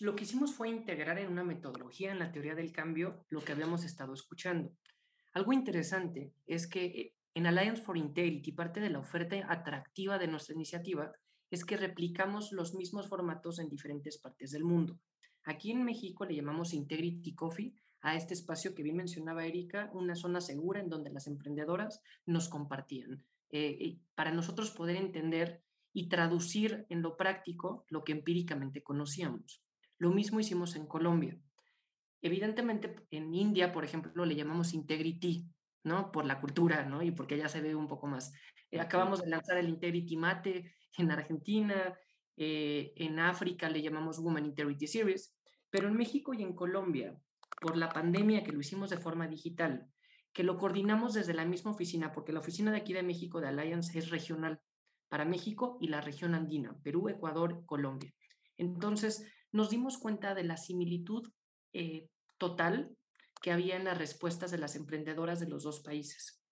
lo 0.00 0.14
que 0.14 0.24
hicimos 0.24 0.54
fue 0.54 0.68
integrar 0.68 1.18
en 1.18 1.32
una 1.32 1.44
metodología 1.44 2.12
en 2.12 2.18
la 2.18 2.30
teoría 2.30 2.54
del 2.54 2.70
cambio 2.70 3.24
lo 3.30 3.40
que 3.40 3.52
habíamos 3.52 3.84
estado 3.84 4.12
escuchando. 4.12 4.72
Algo 5.32 5.52
interesante 5.52 6.34
es 6.46 6.66
que 6.66 6.84
eh, 6.84 7.14
en 7.34 7.46
Alliance 7.46 7.82
for 7.82 7.96
Integrity, 7.96 8.52
parte 8.52 8.80
de 8.80 8.90
la 8.90 8.98
oferta 8.98 9.36
atractiva 9.48 10.18
de 10.18 10.28
nuestra 10.28 10.54
iniciativa 10.54 11.12
es 11.50 11.64
que 11.64 11.76
replicamos 11.76 12.52
los 12.52 12.74
mismos 12.74 13.08
formatos 13.08 13.58
en 13.58 13.68
diferentes 13.68 14.18
partes 14.18 14.50
del 14.50 14.64
mundo. 14.64 14.98
Aquí 15.44 15.70
en 15.70 15.84
México 15.84 16.24
le 16.24 16.36
llamamos 16.36 16.74
Integrity 16.74 17.34
Coffee 17.34 17.74
a 18.00 18.14
este 18.14 18.34
espacio 18.34 18.74
que 18.74 18.82
bien 18.82 18.96
mencionaba 18.96 19.46
Erika, 19.46 19.90
una 19.92 20.14
zona 20.14 20.40
segura 20.40 20.80
en 20.80 20.88
donde 20.88 21.10
las 21.10 21.26
emprendedoras 21.26 22.02
nos 22.26 22.48
compartían. 22.48 23.24
Eh, 23.50 23.98
para 24.14 24.30
nosotros 24.30 24.70
poder 24.70 24.96
entender 24.96 25.62
y 25.92 26.08
traducir 26.08 26.86
en 26.90 27.02
lo 27.02 27.16
práctico 27.16 27.86
lo 27.88 28.04
que 28.04 28.12
empíricamente 28.12 28.82
conocíamos. 28.82 29.62
Lo 29.96 30.10
mismo 30.10 30.38
hicimos 30.38 30.76
en 30.76 30.86
Colombia. 30.86 31.40
Evidentemente, 32.20 32.94
en 33.10 33.34
India, 33.34 33.72
por 33.72 33.84
ejemplo, 33.84 34.24
le 34.24 34.36
llamamos 34.36 34.74
Integrity, 34.74 35.46
¿no? 35.84 36.12
Por 36.12 36.26
la 36.26 36.40
cultura, 36.40 36.84
¿no? 36.84 37.02
Y 37.02 37.10
porque 37.10 37.38
ya 37.38 37.48
se 37.48 37.60
ve 37.60 37.74
un 37.74 37.88
poco 37.88 38.06
más. 38.06 38.32
Eh, 38.70 38.80
acabamos 38.80 39.22
de 39.22 39.30
lanzar 39.30 39.56
el 39.56 39.68
Integrity 39.68 40.16
Mate, 40.16 40.74
en 40.96 41.10
Argentina, 41.10 41.98
eh, 42.36 42.92
en 42.96 43.18
África 43.18 43.68
le 43.68 43.82
llamamos 43.82 44.18
Women 44.18 44.46
Integrity 44.46 44.86
Series, 44.86 45.36
pero 45.70 45.88
en 45.88 45.96
México 45.96 46.34
y 46.34 46.42
en 46.42 46.54
Colombia, 46.54 47.18
por 47.60 47.76
la 47.76 47.88
pandemia 47.88 48.42
que 48.42 48.52
lo 48.52 48.60
hicimos 48.60 48.90
de 48.90 48.98
forma 48.98 49.26
digital, 49.26 49.88
que 50.32 50.44
lo 50.44 50.56
coordinamos 50.56 51.14
desde 51.14 51.34
la 51.34 51.44
misma 51.44 51.72
oficina, 51.72 52.12
porque 52.12 52.32
la 52.32 52.40
oficina 52.40 52.70
de 52.70 52.78
aquí 52.78 52.92
de 52.92 53.02
México 53.02 53.40
de 53.40 53.48
Alliance 53.48 53.98
es 53.98 54.10
regional 54.10 54.60
para 55.08 55.24
México 55.24 55.78
y 55.80 55.88
la 55.88 56.00
región 56.00 56.34
andina, 56.34 56.76
Perú, 56.82 57.08
Ecuador, 57.08 57.64
Colombia. 57.66 58.14
Entonces, 58.56 59.26
nos 59.52 59.70
dimos 59.70 59.98
cuenta 59.98 60.34
de 60.34 60.44
la 60.44 60.56
similitud 60.56 61.28
eh, 61.72 62.08
total 62.36 62.96
que 63.40 63.52
había 63.52 63.76
en 63.76 63.84
las 63.84 63.98
respuestas 63.98 64.50
de 64.50 64.58
las 64.58 64.76
emprendedoras 64.76 65.40
de 65.40 65.48
los 65.48 65.62
dos 65.62 65.80
países. 65.80 66.42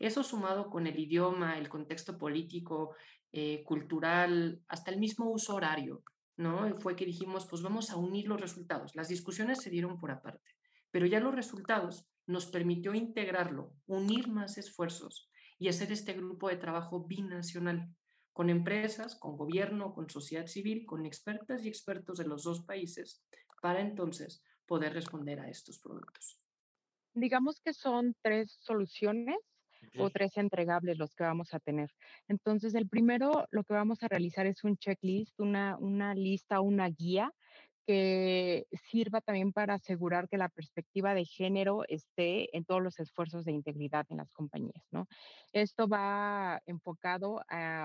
Eso 0.00 0.24
sumado 0.24 0.70
con 0.70 0.86
el 0.86 0.98
idioma, 0.98 1.56
el 1.56 1.68
contexto 1.68 2.18
político, 2.18 2.96
eh, 3.36 3.64
cultural, 3.64 4.62
hasta 4.68 4.92
el 4.92 5.00
mismo 5.00 5.28
uso 5.28 5.56
horario, 5.56 6.04
¿no? 6.36 6.72
Fue 6.76 6.94
que 6.94 7.04
dijimos, 7.04 7.46
pues 7.46 7.62
vamos 7.62 7.90
a 7.90 7.96
unir 7.96 8.28
los 8.28 8.40
resultados. 8.40 8.94
Las 8.94 9.08
discusiones 9.08 9.60
se 9.60 9.70
dieron 9.70 9.98
por 9.98 10.12
aparte, 10.12 10.54
pero 10.92 11.04
ya 11.06 11.18
los 11.18 11.34
resultados 11.34 12.06
nos 12.28 12.46
permitió 12.46 12.94
integrarlo, 12.94 13.74
unir 13.86 14.28
más 14.28 14.56
esfuerzos 14.56 15.28
y 15.58 15.66
hacer 15.66 15.90
este 15.90 16.12
grupo 16.12 16.48
de 16.48 16.58
trabajo 16.58 17.06
binacional 17.08 17.92
con 18.32 18.50
empresas, 18.50 19.16
con 19.16 19.36
gobierno, 19.36 19.94
con 19.94 20.08
sociedad 20.08 20.46
civil, 20.46 20.86
con 20.86 21.04
expertas 21.04 21.64
y 21.64 21.68
expertos 21.68 22.18
de 22.18 22.28
los 22.28 22.44
dos 22.44 22.64
países, 22.64 23.24
para 23.60 23.80
entonces 23.80 24.44
poder 24.64 24.92
responder 24.92 25.40
a 25.40 25.50
estos 25.50 25.80
productos. 25.80 26.38
Digamos 27.14 27.60
que 27.60 27.74
son 27.74 28.14
tres 28.22 28.56
soluciones 28.60 29.38
o 29.98 30.10
tres 30.10 30.36
entregables 30.36 30.98
los 30.98 31.14
que 31.14 31.24
vamos 31.24 31.54
a 31.54 31.60
tener. 31.60 31.90
Entonces, 32.28 32.74
el 32.74 32.88
primero, 32.88 33.46
lo 33.50 33.64
que 33.64 33.74
vamos 33.74 34.02
a 34.02 34.08
realizar 34.08 34.46
es 34.46 34.64
un 34.64 34.76
checklist, 34.76 35.38
una, 35.40 35.76
una 35.78 36.14
lista, 36.14 36.60
una 36.60 36.88
guía 36.88 37.32
que 37.86 38.66
sirva 38.72 39.20
también 39.20 39.52
para 39.52 39.74
asegurar 39.74 40.28
que 40.28 40.38
la 40.38 40.48
perspectiva 40.48 41.14
de 41.14 41.24
género 41.26 41.84
esté 41.88 42.56
en 42.56 42.64
todos 42.64 42.82
los 42.82 42.98
esfuerzos 42.98 43.44
de 43.44 43.52
integridad 43.52 44.06
en 44.08 44.18
las 44.18 44.32
compañías, 44.32 44.84
¿no? 44.90 45.06
Esto 45.52 45.86
va 45.86 46.62
enfocado 46.66 47.42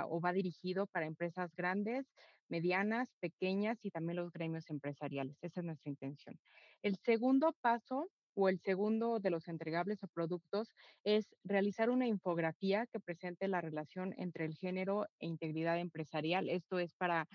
o 0.10 0.22
va 0.22 0.32
dirigido 0.32 0.88
para 0.88 1.06
empresas 1.06 1.54
grandes, 1.56 2.06
medianas, 2.48 3.14
pequeñas 3.20 3.78
y 3.84 3.92
también 3.92 4.18
los 4.18 4.32
gremios 4.32 4.70
empresariales. 4.70 5.38
Esa 5.42 5.60
es 5.60 5.66
nuestra 5.66 5.90
intención. 5.90 6.40
El 6.82 6.96
segundo 6.96 7.54
paso 7.62 8.10
o 8.36 8.50
el 8.50 8.60
segundo 8.60 9.20
de 9.20 9.30
los 9.30 9.48
entregables 9.48 10.04
o 10.04 10.08
productos 10.08 10.74
es 11.04 11.36
realizar 11.44 11.90
una 11.90 12.08
infografía 12.08 12.88
que 12.88 13.00
presente 13.00 13.48
la 13.48 13.62
relación 13.62 14.14
entre 14.18 14.46
el 14.46 14.56
género 14.56 15.08
e 15.20 15.28
integridad 15.28 15.80
empresarial. 15.80 16.50
Esto 16.50 16.80
es 16.80 16.94
para 16.94 17.28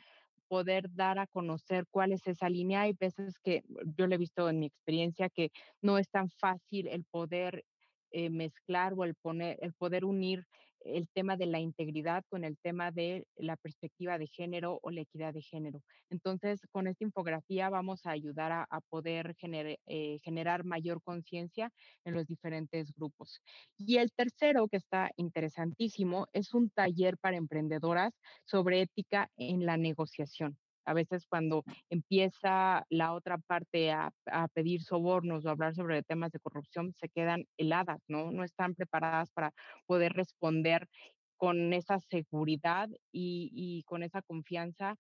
poder 0.49 0.93
dar 0.95 1.19
a 1.19 1.27
conocer 1.27 1.87
cuál 1.91 2.13
es 2.13 2.27
esa 2.27 2.49
línea. 2.49 2.83
Hay 2.83 2.93
veces 2.93 3.39
que 3.39 3.65
yo 3.97 4.07
lo 4.07 4.15
he 4.15 4.19
visto 4.19 4.49
en 4.49 4.61
mi 4.61 4.67
experiencia 4.67 5.29
que 5.29 5.51
no 5.81 5.99
es 5.99 6.09
tan 6.11 6.31
fácil 6.31 6.89
el 6.89 7.05
poder 7.05 7.65
eh, 8.11 8.31
mezclar 8.31 8.95
o 8.97 9.05
el, 9.05 9.15
poner, 9.17 9.59
el 9.61 9.73
poder 9.73 10.05
unir 10.05 10.47
el 10.85 11.09
tema 11.09 11.37
de 11.37 11.47
la 11.47 11.61
integridad 11.61 12.25
con 12.29 12.45
el 12.45 12.57
tema 12.59 12.91
de 12.91 13.27
la 13.37 13.57
perspectiva 13.57 14.19
de 14.19 14.27
género 14.27 14.79
o 14.83 14.91
la 14.91 15.01
equidad 15.03 15.35
de 15.35 15.43
género. 15.43 15.83
Entonces, 16.11 16.61
con 16.71 16.87
esta 16.87 17.05
infografía 17.05 17.71
vamos 17.71 18.07
a 18.07 18.11
ayudar 18.11 18.53
a, 18.53 18.81
poder 18.91 19.37
eh, 19.41 20.19
generar 20.23 20.65
mayor 20.65 21.03
conciencia 21.03 21.71
en 22.05 22.15
los 22.15 22.27
diferentes 22.27 22.93
grupos. 22.95 23.41
Y 23.79 23.97
el 23.97 24.13
tercero, 24.13 24.69
que 24.69 24.77
está 24.77 25.11
interesantísimo, 25.17 26.29
es 26.33 26.55
un 26.55 26.71
taller 26.71 27.19
para 27.19 27.37
emprendedoras 27.37 28.13
sobre 28.45 28.83
ética 28.83 29.31
en 29.37 29.67
la 29.67 29.77
negociación. 29.77 30.59
A 30.85 30.95
veces 30.95 31.27
cuando 31.27 31.65
empieza 31.91 32.85
la 32.91 33.13
otra 33.13 33.39
parte 33.39 33.93
a, 33.93 34.13
pedir 34.53 34.83
sobornos 34.83 35.45
o 35.45 35.51
hablar 35.51 35.75
sobre 35.75 36.03
temas 36.03 36.33
de 36.33 36.41
corrupción, 36.41 36.93
se 36.95 37.09
quedan 37.09 37.47
heladas, 37.57 38.01
¿no? 38.09 38.31
No 38.31 38.45
están 38.45 38.75
preparadas 38.75 39.31
para 39.33 39.53
poder 39.87 40.13
responder 40.13 40.89
con 41.37 41.73
esa 41.73 41.99
seguridad 42.01 42.89
y, 43.13 43.83
con 43.87 44.03
esa 44.03 44.23
confianza 44.23 44.97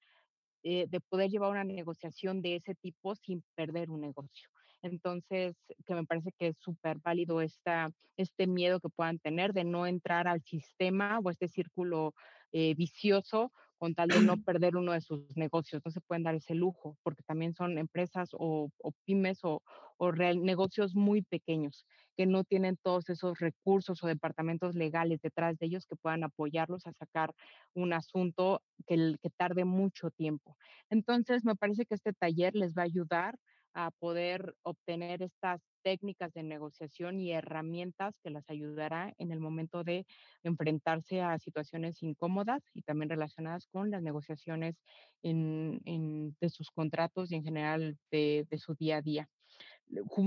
eh, 0.63 0.87
de 0.89 1.01
poder 1.01 1.31
llevar 1.31 1.51
una 1.51 1.65
negociación 1.65 2.43
de 2.43 2.57
ese 2.57 2.75
tipo 2.75 3.15
sin 3.17 3.43
perder 3.55 3.91
un 3.91 4.01
negocio. 4.01 4.49
Entonces, 4.83 5.57
que 5.87 5.95
me 5.95 6.05
parece 6.05 6.33
que 6.39 6.49
es 6.49 6.59
súper 6.59 6.99
válido 6.99 7.41
esta, 7.41 7.91
este 8.19 8.47
miedo 8.47 8.81
que 8.81 8.91
puedan 8.91 9.19
tener 9.19 9.55
de 9.55 9.65
no 9.65 9.87
entrar 9.87 10.29
al 10.29 10.43
sistema 10.43 11.21
o 11.25 11.31
este 11.31 11.49
círculo 11.49 12.15
eh, 12.53 12.75
vicioso 12.75 13.51
con 13.79 13.95
tal 13.95 14.09
de 14.09 14.21
no 14.21 14.37
perder 14.43 14.77
uno 14.77 14.93
de 14.93 15.01
sus 15.01 15.37
negocios. 15.37 15.83
No 15.85 15.91
se 15.91 16.01
pueden 16.01 16.23
dar 16.23 16.35
ese 16.35 16.55
lujo 16.55 16.97
porque 17.03 17.23
también 17.23 17.55
son 17.55 17.79
empresas 17.79 18.31
o, 18.33 18.71
pymes 19.05 19.45
o, 19.45 19.63
o 19.97 20.13
real, 20.13 20.43
negocios 20.43 20.95
muy 20.95 21.23
pequeños 21.23 21.87
que 22.17 22.27
no 22.27 22.45
tienen 22.45 22.77
todos 22.77 23.09
esos 23.11 23.39
recursos 23.41 24.03
o 24.03 24.07
departamentos 24.07 24.75
legales 24.75 25.21
detrás 25.21 25.59
de 25.59 25.67
ellos 25.67 25.87
que 25.87 25.97
puedan 25.97 26.25
apoyarlos 26.25 26.87
a 26.87 26.93
sacar 26.93 27.35
un 27.75 27.93
asunto 27.93 28.63
que, 28.87 29.17
que 29.21 29.31
tarde 29.31 29.65
mucho 29.65 30.11
tiempo. 30.11 30.57
Entonces, 30.91 31.45
me 31.45 31.57
parece 31.57 31.87
que 31.87 31.95
este 31.95 32.13
taller 32.13 32.55
les 32.55 32.75
va 32.75 32.83
a 32.83 32.87
ayudar 32.87 33.39
a 33.75 33.91
poder 33.91 34.55
obtener 34.63 35.23
estas 35.23 35.61
técnicas 35.83 36.33
de 36.33 36.43
negociación 36.43 37.21
y 37.21 37.33
herramientas 37.33 38.15
que 38.23 38.31
las 38.31 38.49
ayudará 38.49 39.13
en 39.19 39.33
el 39.33 39.41
momento 39.41 39.85
de 39.85 40.07
enfrentarse 40.45 41.21
a 41.21 41.39
situaciones 41.39 42.03
incómodas 42.03 42.63
y 42.73 42.83
también 42.83 43.11
relacionadas 43.11 43.67
con 43.67 43.91
las 43.91 44.03
negociaciones 44.03 44.77
en, 45.23 46.37
de 46.41 46.49
sus 46.49 46.71
contratos 46.71 47.31
y 47.31 47.37
en 47.37 47.45
general 47.45 47.99
de, 48.11 48.47
su 48.59 48.75
día 48.75 48.99
a 48.99 49.03
día. 49.03 49.29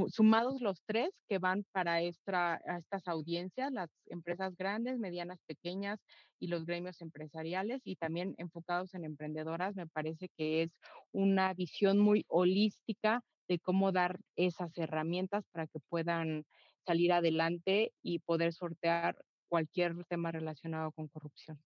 Sumados 0.10 0.62
los 0.62 0.84
tres 0.86 1.10
que 1.28 1.40
van 1.40 1.66
para 1.72 2.02
esta, 2.02 2.62
estas 2.80 3.08
audiencias, 3.08 3.72
las 3.72 3.90
empresas 4.06 4.56
grandes, 4.56 5.00
medianas, 5.00 5.40
pequeñas 5.48 6.00
y 6.40 6.48
los 6.48 6.66
gremios 6.66 7.02
empresariales 7.02 7.82
y 7.84 7.96
también 7.96 8.36
enfocados 8.38 8.94
en 8.94 9.06
emprendedoras, 9.06 9.76
me 9.76 9.88
parece 9.88 10.30
que 10.38 10.64
es 10.64 10.72
una 11.12 11.54
visión 11.54 11.98
muy 11.98 12.24
holística 12.28 13.24
de 13.48 13.60
cómo 13.60 13.92
dar 13.92 14.20
esas 14.36 14.78
herramientas 14.78 15.46
para 15.52 15.68
que 15.68 15.80
puedan 15.90 16.46
salir 16.86 17.12
adelante 17.14 17.94
y 18.02 18.20
poder 18.20 18.54
sortear 18.54 19.24
cualquier 19.50 19.96
tema 20.06 20.32
relacionado 20.32 20.92
con 20.92 21.08
corrupción. 21.08 21.62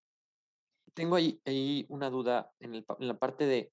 Tengo 0.93 1.15
ahí, 1.15 1.39
ahí 1.45 1.85
una 1.89 2.09
duda 2.09 2.51
en, 2.59 2.75
el, 2.75 2.85
en, 2.99 3.07
la 3.07 3.17
parte 3.17 3.45
de 3.45 3.71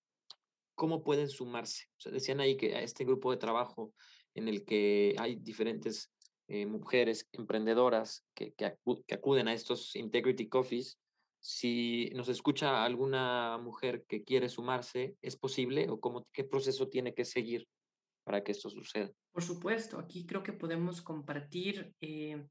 cómo 0.74 1.02
pueden 1.02 1.28
sumarse. 1.28 1.86
O 1.96 2.00
sea, 2.00 2.12
decían 2.12 2.40
ahí 2.40 2.56
que 2.56 2.76
a 2.76 2.82
este 2.82 3.04
grupo 3.04 3.30
de 3.30 3.38
trabajo 3.38 3.92
en 4.34 4.48
el 4.48 4.64
que 4.64 5.14
hay 5.18 5.36
diferentes 5.36 6.12
eh, 6.46 6.64
mujeres 6.66 7.28
emprendedoras 7.32 8.24
que, 8.34 8.52
que, 8.52 8.76
que, 9.06 9.14
acuden 9.14 9.48
a 9.48 9.52
estos 9.52 9.96
Integrity 9.96 10.48
Coffees, 10.48 10.98
si 11.40 12.10
nos 12.14 12.28
escucha 12.28 12.84
alguna 12.84 13.58
mujer 13.58 14.04
que 14.08 14.24
quiere 14.24 14.48
sumarse, 14.48 15.16
¿es 15.22 15.36
posible 15.36 15.88
o 15.88 16.00
cómo, 16.00 16.26
qué 16.32 16.44
proceso 16.44 16.88
tiene 16.88 17.14
que 17.14 17.24
seguir 17.24 17.68
para 18.28 18.44
que 18.44 18.52
esto 18.52 18.68
suceda. 18.68 19.10
Por 19.32 19.42
supuesto, 19.42 19.98
aquí 19.98 20.26
creo 20.26 20.42
que 20.42 20.52
podemos 20.52 21.00
compartir, 21.00 21.94
eh, 22.02 22.46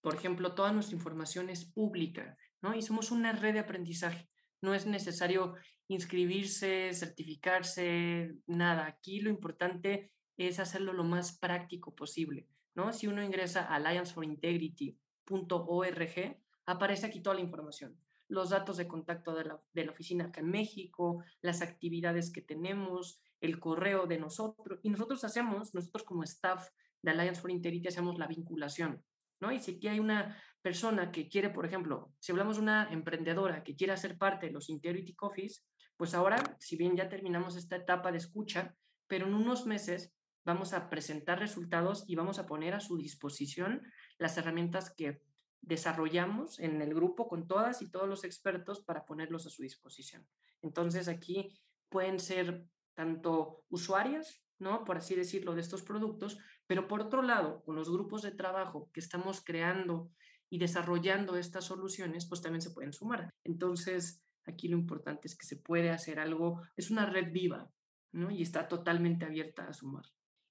por 0.00 0.14
ejemplo, 0.14 0.54
toda 0.54 0.72
nuestra 0.72 0.94
información 0.94 1.50
es 1.50 1.64
pública, 1.64 2.38
¿no? 2.62 2.76
Y 2.76 2.82
somos 2.82 3.10
una 3.10 3.32
red 3.32 3.54
de 3.54 3.58
aprendizaje. 3.58 4.28
No 4.62 4.74
es 4.74 4.86
necesario 4.86 5.56
inscribirse, 5.88 6.92
certificarse, 6.92 8.32
nada. 8.46 8.86
Aquí 8.86 9.18
lo 9.18 9.28
importante 9.28 10.12
es 10.36 10.60
hacerlo 10.60 10.92
lo 10.92 11.02
más 11.02 11.36
práctico 11.36 11.96
posible, 11.96 12.46
¿no? 12.76 12.92
Si 12.92 13.08
uno 13.08 13.20
ingresa 13.20 13.64
a 13.64 13.74
allianceforintegrity.org, 13.74 16.40
aparece 16.64 17.06
aquí 17.06 17.20
toda 17.20 17.34
la 17.34 17.42
información 17.42 17.98
los 18.30 18.50
datos 18.50 18.76
de 18.76 18.86
contacto 18.86 19.34
de 19.34 19.46
la, 19.46 19.58
de 19.72 19.86
la, 19.86 19.92
oficina 19.92 20.26
acá 20.26 20.42
en 20.42 20.50
México, 20.50 21.24
las 21.40 21.62
actividades 21.62 22.30
que 22.30 22.42
tenemos, 22.42 23.22
el 23.40 23.58
correo 23.60 24.06
de 24.06 24.18
nosotros 24.18 24.80
y 24.82 24.90
nosotros 24.90 25.22
hacemos, 25.24 25.74
nosotros 25.74 26.04
como 26.04 26.22
staff 26.24 26.68
de 27.02 27.10
Alliance 27.10 27.40
for 27.40 27.50
Integrity 27.50 27.88
hacemos 27.88 28.18
la 28.18 28.26
vinculación, 28.26 29.02
¿no? 29.40 29.52
Y 29.52 29.60
si 29.60 29.76
aquí 29.76 29.88
hay 29.88 30.00
una 30.00 30.36
persona 30.62 31.12
que 31.12 31.28
quiere, 31.28 31.50
por 31.50 31.64
ejemplo, 31.64 32.12
si 32.18 32.32
hablamos 32.32 32.56
de 32.56 32.62
una 32.62 32.88
emprendedora 32.90 33.62
que 33.62 33.76
quiere 33.76 33.96
ser 33.96 34.18
parte 34.18 34.46
de 34.46 34.52
los 34.52 34.68
Integrity 34.68 35.14
Coffees, 35.14 35.64
pues 35.96 36.14
ahora, 36.14 36.56
si 36.60 36.76
bien 36.76 36.96
ya 36.96 37.08
terminamos 37.08 37.56
esta 37.56 37.76
etapa 37.76 38.12
de 38.12 38.18
escucha, 38.18 38.74
pero 39.06 39.26
en 39.26 39.34
unos 39.34 39.66
meses 39.66 40.12
vamos 40.44 40.72
a 40.72 40.88
presentar 40.88 41.38
resultados 41.38 42.04
y 42.06 42.14
vamos 42.14 42.38
a 42.38 42.46
poner 42.46 42.74
a 42.74 42.80
su 42.80 42.96
disposición 42.96 43.82
las 44.18 44.36
herramientas 44.38 44.90
que 44.90 45.20
desarrollamos 45.60 46.58
en 46.60 46.80
el 46.80 46.94
grupo 46.94 47.28
con 47.28 47.46
todas 47.46 47.82
y 47.82 47.90
todos 47.90 48.08
los 48.08 48.24
expertos 48.24 48.80
para 48.80 49.04
ponerlos 49.04 49.46
a 49.46 49.50
su 49.50 49.62
disposición. 49.62 50.26
Entonces 50.62 51.08
aquí 51.08 51.52
pueden 51.88 52.18
ser 52.18 52.64
tanto 52.98 53.62
usuarias, 53.68 54.42
¿no? 54.58 54.84
Por 54.84 54.96
así 54.96 55.14
decirlo, 55.14 55.54
de 55.54 55.60
estos 55.60 55.84
productos, 55.84 56.36
pero 56.66 56.88
por 56.88 57.00
otro 57.00 57.22
lado, 57.22 57.62
con 57.62 57.76
los 57.76 57.88
grupos 57.88 58.22
de 58.22 58.32
trabajo 58.32 58.90
que 58.92 58.98
estamos 58.98 59.40
creando 59.40 60.10
y 60.50 60.58
desarrollando 60.58 61.36
estas 61.36 61.66
soluciones, 61.66 62.28
pues 62.28 62.42
también 62.42 62.60
se 62.60 62.72
pueden 62.72 62.92
sumar. 62.92 63.30
Entonces, 63.44 64.24
aquí 64.46 64.66
lo 64.66 64.76
importante 64.76 65.28
es 65.28 65.38
que 65.38 65.46
se 65.46 65.54
puede 65.54 65.90
hacer 65.90 66.18
algo, 66.18 66.60
es 66.76 66.90
una 66.90 67.06
red 67.06 67.30
viva, 67.30 67.70
¿no? 68.10 68.32
Y 68.32 68.42
está 68.42 68.66
totalmente 68.66 69.24
abierta 69.24 69.68
a 69.68 69.72
sumar. 69.72 70.02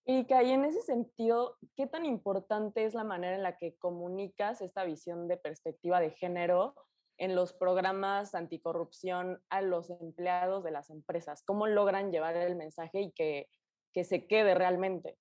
Y 0.06 0.26
que 0.26 0.36
ahí 0.36 0.52
en 0.52 0.64
ese 0.64 0.82
sentido, 0.84 1.58
¿qué 1.76 1.86
tan 1.86 2.06
importante 2.06 2.86
es 2.86 2.94
la 2.94 3.04
manera 3.04 3.36
en 3.36 3.44
la 3.44 3.58
que 3.58 3.76
comunicas 3.76 4.62
esta 4.62 4.86
visión 4.86 5.28
de 5.28 5.36
perspectiva 5.36 6.00
de 6.00 6.12
género 6.12 6.76
en 7.18 7.36
los 7.36 7.54
programas 7.54 8.36
anticorrupción 8.36 9.42
a 9.50 9.62
los 9.62 9.90
empleados 9.90 10.64
de 10.64 10.72
las 10.72 10.90
empresas? 10.90 11.44
¿Cómo 11.44 11.68
logran 11.68 12.12
llevar 12.12 12.36
el 12.36 12.56
mensaje 12.56 13.02
y 13.02 13.12
que, 13.12 13.50
que 13.94 14.04
se 14.04 14.28
quede 14.28 14.56
realmente? 14.56 15.18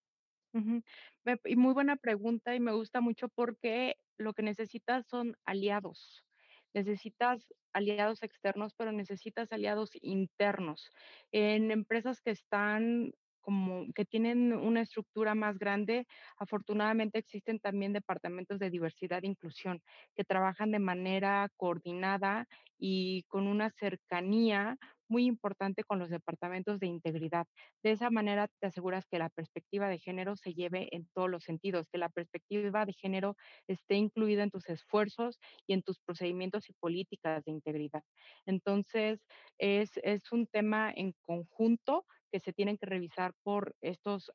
Y 1.45 1.57
muy 1.57 1.75
buena 1.75 1.97
pregunta 1.97 2.55
y 2.55 2.61
me 2.61 2.73
gusta 2.73 3.01
mucho 3.01 3.29
porque 3.29 3.97
lo 4.17 4.33
que 4.33 4.43
necesitas 4.43 5.07
son 5.07 5.37
aliados. 5.45 6.25
Necesitas 6.73 7.53
aliados 7.73 8.23
externos, 8.23 8.75
pero 8.75 8.93
necesitas 8.93 9.53
aliados 9.53 9.91
internos. 10.01 10.91
En 11.33 11.71
empresas 11.71 12.21
que 12.21 12.31
están 12.31 13.13
como 13.47 13.87
que 13.95 14.05
tienen 14.05 14.53
una 14.53 14.81
estructura 14.83 15.37
más 15.37 15.57
grande, 15.57 16.05
afortunadamente 16.37 17.21
existen 17.21 17.61
también 17.61 17.93
departamentos 17.93 18.59
de 18.59 18.71
diversidad 18.71 19.23
e 19.23 19.29
inclusión 19.29 19.81
que 20.17 20.25
trabajan 20.25 20.73
de 20.73 20.81
manera 20.81 21.49
coordinada 21.57 22.49
y 22.77 23.23
con 23.29 23.47
una 23.47 23.71
cercanía 23.71 24.79
muy 25.09 25.27
importante 25.27 25.85
con 25.85 25.99
los 25.99 26.11
departamentos 26.11 26.81
de 26.81 26.87
integridad. 26.87 27.47
De 27.83 27.92
esa 27.92 28.11
manera 28.11 28.49
te 28.61 28.66
aseguras 28.69 29.07
que 29.11 29.19
la 29.19 29.31
perspectiva 29.31 29.88
de 29.88 29.99
género 29.99 30.37
se 30.37 30.55
lleve 30.55 30.88
en 30.92 31.09
todos 31.14 31.31
los 31.31 31.45
sentidos, 31.45 31.87
que 31.90 31.99
la 31.99 32.09
perspectiva 32.09 32.87
de 32.87 32.92
género 32.92 33.37
esté 33.69 33.97
incluida 33.97 34.42
en 34.42 34.51
tus 34.51 34.69
esfuerzos 34.69 35.38
y 35.66 35.75
en 35.75 35.83
tus 35.83 35.99
procedimientos 36.01 36.69
y 36.69 36.73
políticas 36.75 37.45
de 37.45 37.53
integridad. 37.53 38.03
Entonces, 38.47 39.25
es, 39.59 39.92
es 40.03 40.33
un 40.33 40.47
tema 40.47 40.92
en 40.95 41.14
conjunto 41.23 42.05
que 42.33 42.40
se 42.40 42.53
tienen 42.53 42.77
que 42.77 42.87
revisar 42.87 43.33
por 43.42 43.75
estos 43.81 44.31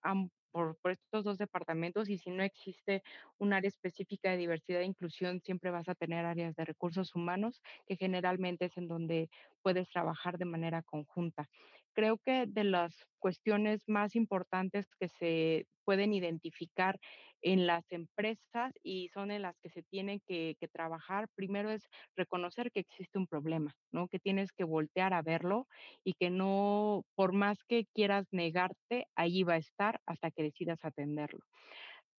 por, 0.51 0.77
estos 0.91 1.23
dos 1.23 1.37
departamentos 1.37 2.09
y 2.09 2.17
si 2.17 2.29
no 2.29 2.43
existe 2.43 3.03
un 3.37 3.53
área 3.53 3.67
específica 3.67 4.31
de 4.31 4.37
diversidad 4.37 4.81
e 4.81 4.85
inclusión, 4.85 5.41
siempre 5.41 5.71
vas 5.71 5.89
a 5.89 5.95
tener 5.95 6.25
áreas 6.25 6.55
de 6.55 6.65
recursos 6.65 7.15
humanos, 7.15 7.61
que 7.87 7.95
generalmente 7.95 8.65
es 8.65 8.77
en 8.77 8.87
donde 8.87 9.29
puedes 9.61 9.89
trabajar 9.89 10.37
de 10.37 10.45
manera 10.45 10.81
conjunta. 10.83 11.49
Creo 11.93 12.17
que 12.17 12.45
de 12.47 12.63
las 12.63 13.06
cuestiones 13.19 13.84
más 13.88 14.15
importantes 14.15 14.88
que 14.99 15.10
se 15.10 15.65
pueden 15.84 16.13
identificar 16.13 16.99
en 17.41 17.65
las 17.65 17.91
empresas 17.91 18.73
y 18.84 19.10
son 19.10 19.32
en 19.32 19.41
las 19.41 19.58
que 19.60 19.69
se 19.69 19.84
tienen 19.84 20.21
que, 20.27 20.56
que, 20.60 20.67
trabajar, 20.67 21.27
primero 21.36 21.71
es 21.71 21.88
reconocer 22.15 22.71
que 22.71 22.82
existe 22.82 23.17
un 23.17 23.27
problema, 23.27 23.73
¿no? 23.91 24.08
Que 24.08 24.19
tienes 24.19 24.51
que 24.51 24.63
voltear 24.63 25.13
a 25.13 25.21
verlo 25.21 25.67
y 26.04 26.13
que 26.13 26.30
no, 26.30 27.04
por 27.15 27.34
más 27.34 27.63
que 27.67 27.88
quieras 27.93 28.27
negarte, 28.32 29.08
ahí 29.15 29.43
va 29.43 29.54
a 29.56 29.58
estar 29.58 29.99
hasta 30.06 30.32
que 30.32 30.43
decidas 30.43 30.80
atenderlo. 30.84 31.41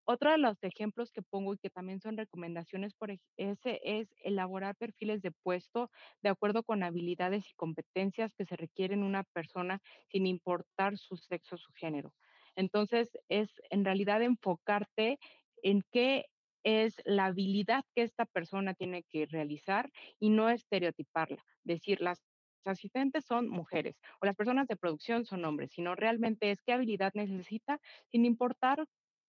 Otro 0.04 0.30
de 0.30 0.38
los 0.38 0.62
ejemplos 0.64 1.10
que 1.12 1.22
pongo 1.22 1.54
y 1.54 1.58
que 1.58 1.70
también 1.70 2.00
son 2.00 2.16
recomendaciones 2.16 2.94
por 2.94 3.10
ese 3.36 3.80
es 3.84 4.14
elaborar 4.24 4.76
perfiles 4.76 5.22
de 5.22 5.30
puesto 5.32 5.90
de 6.22 6.28
acuerdo 6.30 6.62
con 6.64 6.82
habilidades 6.82 7.48
y 7.50 7.54
competencias 7.54 8.34
que 8.34 8.44
se 8.44 8.56
requieren 8.56 9.02
una 9.02 9.24
persona 9.24 9.80
sin 10.08 10.26
importar 10.26 10.98
su 10.98 11.16
sexo 11.16 11.54
o 11.56 11.58
su 11.58 11.72
género. 11.72 12.14
Entonces, 12.56 13.10
es 13.28 13.48
en 13.70 13.84
realidad 13.84 14.22
enfocarte 14.22 15.18
en 15.62 15.82
qué 15.90 16.26
es 16.64 17.00
la 17.04 17.26
habilidad 17.26 17.84
que 17.94 18.02
esta 18.02 18.24
persona 18.26 18.74
tiene 18.74 19.02
que 19.04 19.26
realizar 19.26 19.90
y 20.18 20.30
no 20.30 20.48
estereotiparla. 20.50 21.44
Decir, 21.64 22.00
las 22.00 22.22
asistentes 22.64 23.24
son 23.24 23.48
mujeres 23.48 23.98
o 24.20 24.26
las 24.26 24.36
personas 24.36 24.68
de 24.68 24.76
producción 24.76 25.24
son 25.24 25.44
hombres, 25.44 25.72
sino 25.72 25.96
realmente 25.96 26.50
es 26.50 26.62
qué 26.62 26.72
habilidad 26.72 27.10
necesita 27.14 27.80
sin 28.06 28.24
importar 28.24 28.84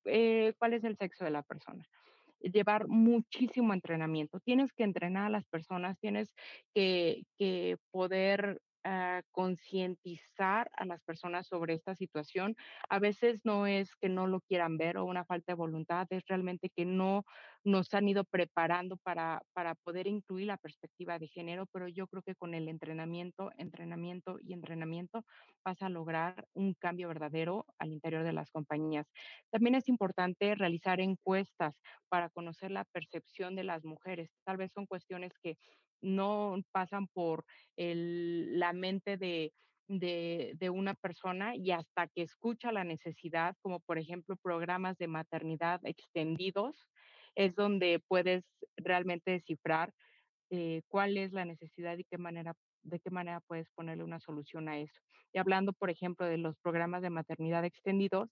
eh, 0.05 0.53
cuál 0.57 0.73
es 0.73 0.83
el 0.83 0.97
sexo 0.97 1.23
de 1.23 1.31
la 1.31 1.43
persona. 1.43 1.83
Llevar 2.39 2.87
muchísimo 2.87 3.73
entrenamiento. 3.73 4.39
Tienes 4.41 4.73
que 4.73 4.83
entrenar 4.83 5.25
a 5.25 5.29
las 5.29 5.45
personas, 5.45 5.97
tienes 5.99 6.33
que, 6.73 7.23
que 7.37 7.77
poder 7.91 8.61
concientizar 9.31 10.69
a 10.77 10.85
las 10.85 11.01
personas 11.03 11.47
sobre 11.47 11.73
esta 11.73 11.95
situación. 11.95 12.55
A 12.89 12.99
veces 12.99 13.41
no 13.45 13.67
es 13.67 13.95
que 13.95 14.09
no 14.09 14.27
lo 14.27 14.41
quieran 14.41 14.77
ver 14.77 14.97
o 14.97 15.05
una 15.05 15.25
falta 15.25 15.53
de 15.53 15.57
voluntad, 15.57 16.07
es 16.09 16.23
realmente 16.27 16.69
que 16.69 16.85
no 16.85 17.23
nos 17.63 17.93
han 17.93 18.07
ido 18.09 18.25
preparando 18.25 18.97
para, 18.97 19.41
para 19.53 19.75
poder 19.75 20.07
incluir 20.07 20.47
la 20.47 20.57
perspectiva 20.57 21.17
de 21.17 21.27
género, 21.27 21.65
pero 21.71 21.87
yo 21.87 22.07
creo 22.07 22.21
que 22.21 22.35
con 22.35 22.53
el 22.53 22.67
entrenamiento, 22.67 23.51
entrenamiento 23.57 24.37
y 24.41 24.53
entrenamiento 24.53 25.23
vas 25.63 25.81
a 25.81 25.89
lograr 25.89 26.45
un 26.53 26.73
cambio 26.73 27.07
verdadero 27.07 27.65
al 27.79 27.93
interior 27.93 28.23
de 28.23 28.33
las 28.33 28.49
compañías. 28.51 29.07
También 29.49 29.75
es 29.75 29.87
importante 29.87 30.55
realizar 30.55 30.99
encuestas 30.99 31.79
para 32.09 32.29
conocer 32.29 32.71
la 32.71 32.83
percepción 32.85 33.55
de 33.55 33.63
las 33.63 33.85
mujeres. 33.85 34.29
Tal 34.43 34.57
vez 34.57 34.71
son 34.73 34.85
cuestiones 34.85 35.31
que 35.41 35.57
no 36.03 36.55
pasan 36.71 37.07
por 37.07 37.45
la 37.75 38.73
mente 38.73 39.17
de, 39.17 39.51
una 40.69 40.93
persona 40.93 41.55
y 41.55 41.71
hasta 41.71 42.07
que 42.07 42.21
escucha 42.21 42.71
la 42.71 42.83
necesidad, 42.83 43.55
como 43.61 43.79
por 43.79 43.97
ejemplo 43.97 44.35
programas 44.35 44.97
de 44.97 45.07
maternidad 45.07 45.79
extendidos, 45.83 46.87
es 47.35 47.55
donde 47.55 47.99
puedes 48.07 48.43
realmente 48.77 49.31
descifrar 49.31 49.91
eh, 50.51 50.81
cuál 50.87 51.17
es 51.17 51.31
la 51.31 51.45
necesidad 51.45 51.93
y 51.93 52.05
de 52.83 52.99
qué 52.99 53.09
manera 53.09 53.39
puedes 53.47 53.69
ponerle 53.71 54.03
una 54.03 54.19
solución 54.19 54.69
a 54.69 54.77
eso. 54.77 55.01
Y 55.33 55.39
hablando, 55.39 55.73
por 55.73 55.89
ejemplo, 55.89 56.27
de 56.27 56.37
los 56.37 56.55
programas 56.59 57.01
de 57.01 57.09
maternidad 57.09 57.65
extendidos, 57.65 58.29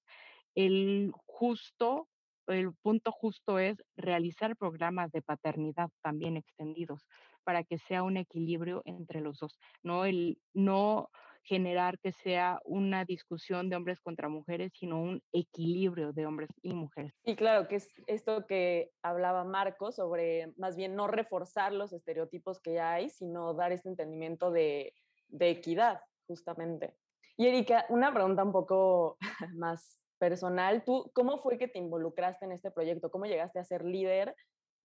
el 0.53 1.12
justo 1.25 2.07
el 2.47 2.73
punto 2.73 3.12
justo 3.12 3.60
es 3.60 3.81
realizar 3.95 4.55
programas 4.55 5.12
de 5.12 5.21
paternidad 5.21 5.89
también 6.01 6.38
extendidos 6.38 7.05
para 7.43 7.63
que 7.63 7.77
sea 7.77 8.04
un 8.04 8.17
equilibrio 8.17 8.82
entre 8.86 9.21
los 9.21 9.39
dos, 9.39 9.60
no 9.84 10.06
el 10.06 10.39
no 10.54 11.10
generar 11.43 11.99
que 11.99 12.12
sea 12.12 12.60
una 12.65 13.06
discusión 13.06 13.69
de 13.69 13.75
hombres 13.75 13.99
contra 13.99 14.30
mujeres, 14.30 14.71
sino 14.77 15.01
un 15.01 15.23
equilibrio 15.32 16.13
de 16.13 16.25
hombres 16.25 16.49
y 16.62 16.73
mujeres. 16.73 17.13
Y 17.23 17.36
claro, 17.36 17.67
que 17.67 17.77
es 17.77 17.89
esto 18.08 18.45
que 18.45 18.91
hablaba 19.01 19.43
Marco 19.43 19.91
sobre 19.91 20.54
más 20.58 20.75
bien 20.75 20.95
no 20.95 21.08
reforzar 21.08 21.73
los 21.73 21.93
estereotipos 21.93 22.60
que 22.60 22.73
ya 22.75 22.93
hay, 22.93 23.10
sino 23.10 23.54
dar 23.54 23.71
este 23.71 23.89
entendimiento 23.89 24.51
de, 24.51 24.93
de 25.30 25.49
equidad, 25.49 26.01
justamente. 26.27 26.95
Y 27.38 27.47
Erika, 27.47 27.86
una 27.89 28.13
pregunta 28.13 28.43
un 28.43 28.51
poco 28.51 29.17
más 29.56 29.99
personal, 30.19 30.84
¿tú 30.84 31.12
cómo 31.15 31.39
fue 31.39 31.58
que 31.58 31.67
te 31.67 31.80
involucraste 31.80 32.45
en 32.45 32.51
este 32.51 32.69
proyecto? 32.69 33.10
¿Cómo 33.10 33.25
llegaste 33.25 33.58
a 33.58 33.63
ser 33.63 33.84
líder 33.84 34.36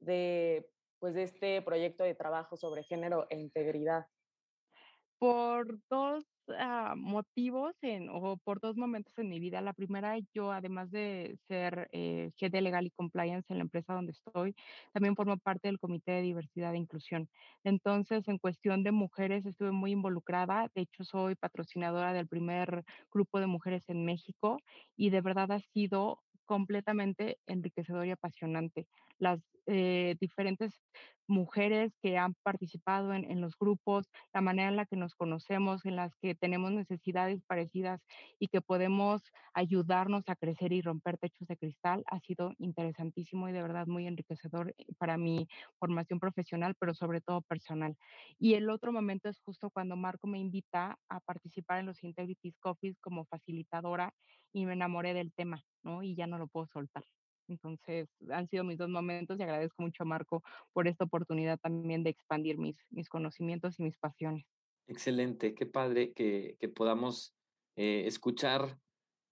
de, 0.00 0.66
pues, 0.98 1.14
de 1.14 1.24
este 1.24 1.62
proyecto 1.62 2.04
de 2.04 2.14
trabajo 2.14 2.56
sobre 2.56 2.82
género 2.82 3.26
e 3.30 3.38
integridad? 3.38 4.06
Por 5.18 5.78
dos 5.88 6.24
uh, 6.48 6.94
motivos 6.96 7.74
en, 7.82 8.08
o 8.10 8.36
por 8.36 8.60
dos 8.60 8.76
momentos 8.76 9.16
en 9.18 9.28
mi 9.28 9.40
vida. 9.40 9.60
La 9.60 9.72
primera, 9.72 10.16
yo 10.34 10.52
además 10.52 10.90
de 10.90 11.38
ser 11.48 11.88
eh, 11.92 12.30
de 12.38 12.60
legal 12.60 12.86
y 12.86 12.90
compliance 12.90 13.50
en 13.50 13.58
la 13.58 13.64
empresa 13.64 13.94
donde 13.94 14.12
estoy, 14.12 14.54
también 14.92 15.16
formo 15.16 15.38
parte 15.38 15.68
del 15.68 15.78
Comité 15.78 16.12
de 16.12 16.22
Diversidad 16.22 16.74
e 16.74 16.78
Inclusión. 16.78 17.28
Entonces, 17.64 18.28
en 18.28 18.38
cuestión 18.38 18.82
de 18.82 18.92
mujeres, 18.92 19.46
estuve 19.46 19.72
muy 19.72 19.92
involucrada. 19.92 20.70
De 20.74 20.82
hecho, 20.82 21.04
soy 21.04 21.34
patrocinadora 21.34 22.12
del 22.12 22.28
primer 22.28 22.84
grupo 23.10 23.40
de 23.40 23.46
mujeres 23.46 23.88
en 23.88 24.04
México 24.04 24.58
y 24.96 25.10
de 25.10 25.20
verdad 25.22 25.50
ha 25.52 25.60
sido 25.60 26.20
completamente 26.44 27.38
enriquecedor 27.46 28.06
y 28.06 28.12
apasionante. 28.12 28.86
Las 29.18 29.40
eh, 29.66 30.16
diferentes 30.20 30.72
mujeres 31.28 31.92
que 32.00 32.18
han 32.18 32.34
participado 32.42 33.12
en, 33.12 33.28
en, 33.30 33.40
los 33.40 33.56
grupos, 33.58 34.06
la 34.32 34.40
manera 34.40 34.68
en 34.68 34.76
la 34.76 34.86
que 34.86 34.96
nos 34.96 35.14
conocemos, 35.14 35.84
en 35.84 35.96
las 35.96 36.14
que 36.16 36.34
tenemos 36.34 36.72
necesidades 36.72 37.42
parecidas 37.46 38.00
y 38.38 38.46
que 38.46 38.60
podemos 38.60 39.22
ayudarnos 39.52 40.28
a 40.28 40.36
crecer 40.36 40.72
y 40.72 40.82
romper 40.82 41.18
techos 41.18 41.48
de 41.48 41.56
cristal, 41.56 42.04
ha 42.06 42.20
sido 42.20 42.52
interesantísimo 42.58 43.48
y 43.48 43.52
de 43.52 43.62
verdad 43.62 43.86
muy 43.86 44.06
enriquecedor 44.06 44.74
eh, 44.78 44.86
para 44.98 45.16
mi 45.18 45.48
formación 45.78 46.20
profesional, 46.20 46.74
pero 46.78 46.94
sobre 46.94 47.20
todo 47.20 47.42
personal. 47.42 47.96
Y 48.38 48.54
el 48.54 48.70
otro 48.70 48.92
momento 48.92 49.28
es 49.28 49.40
justo 49.40 49.70
cuando 49.70 49.96
Marco 49.96 50.26
me 50.26 50.38
invita 50.38 50.98
a 51.08 51.20
participar 51.20 51.80
en 51.80 51.86
los 51.86 52.02
Integrity 52.04 52.52
Coffees 52.60 52.98
como 53.00 53.24
facilitadora 53.24 54.12
y 54.52 54.66
me 54.66 54.74
enamoré 54.74 55.14
del 55.14 55.32
tema, 55.32 55.64
¿no? 55.82 56.02
Y 56.02 56.14
ya 56.14 56.26
no 56.26 56.38
lo 56.38 56.46
puedo 56.46 56.66
soltar. 56.66 57.04
Entonces, 57.48 58.08
han 58.30 58.48
sido 58.48 58.64
mis 58.64 58.78
dos 58.78 58.88
momentos 58.88 59.38
y 59.38 59.42
agradezco 59.42 59.82
mucho 59.82 60.02
a 60.02 60.06
Marco 60.06 60.42
por 60.72 60.88
esta 60.88 61.04
oportunidad 61.04 61.58
también 61.58 62.02
de 62.02 62.10
expandir 62.10 62.58
mis, 62.58 62.76
mis 62.90 63.08
conocimientos 63.08 63.78
y 63.78 63.82
mis 63.82 63.96
pasiones. 63.98 64.44
Excelente, 64.88 65.54
qué 65.54 65.66
padre 65.66 66.12
que, 66.12 66.56
que 66.60 66.68
podamos 66.68 67.34
eh, 67.76 68.04
escuchar 68.06 68.78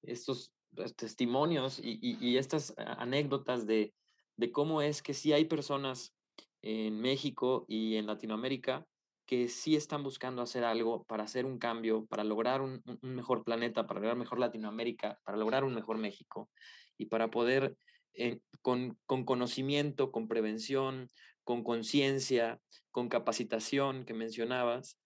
estos 0.02 0.52
pues, 0.74 0.94
testimonios 0.96 1.78
y, 1.78 1.98
y, 2.02 2.18
y, 2.20 2.36
estas 2.36 2.74
anécdotas 2.76 3.66
de, 3.66 3.94
de 4.36 4.52
cómo 4.52 4.82
es 4.82 5.02
que 5.02 5.14
sí 5.14 5.32
hay 5.32 5.44
personas 5.44 6.14
en 6.62 7.00
México 7.00 7.64
y 7.68 7.96
en 7.96 8.06
Latinoamérica 8.06 8.86
que 9.26 9.48
sí 9.48 9.76
están 9.76 10.02
buscando 10.02 10.42
hacer 10.42 10.64
algo 10.64 11.04
para 11.04 11.24
hacer 11.24 11.46
un 11.46 11.58
cambio, 11.58 12.04
para 12.06 12.24
lograr 12.24 12.60
un, 12.60 12.82
un 12.84 13.14
mejor 13.14 13.44
planeta, 13.44 13.86
para 13.86 14.00
lograr 14.00 14.16
mejor 14.16 14.38
Latinoamérica, 14.38 15.18
para 15.24 15.38
lograr 15.38 15.64
un 15.64 15.74
mejor 15.74 15.98
México 15.98 16.50
y 16.98 17.06
para 17.06 17.30
poder 17.30 17.76
eh, 18.14 18.40
con, 18.62 18.98
con, 19.06 19.24
conocimiento, 19.24 20.10
con 20.12 20.28
prevención, 20.28 21.10
con 21.44 21.62
conciencia, 21.64 22.60
con 22.90 23.08
capacitación 23.08 24.04
que 24.04 24.14
mencionabas, 24.14 24.98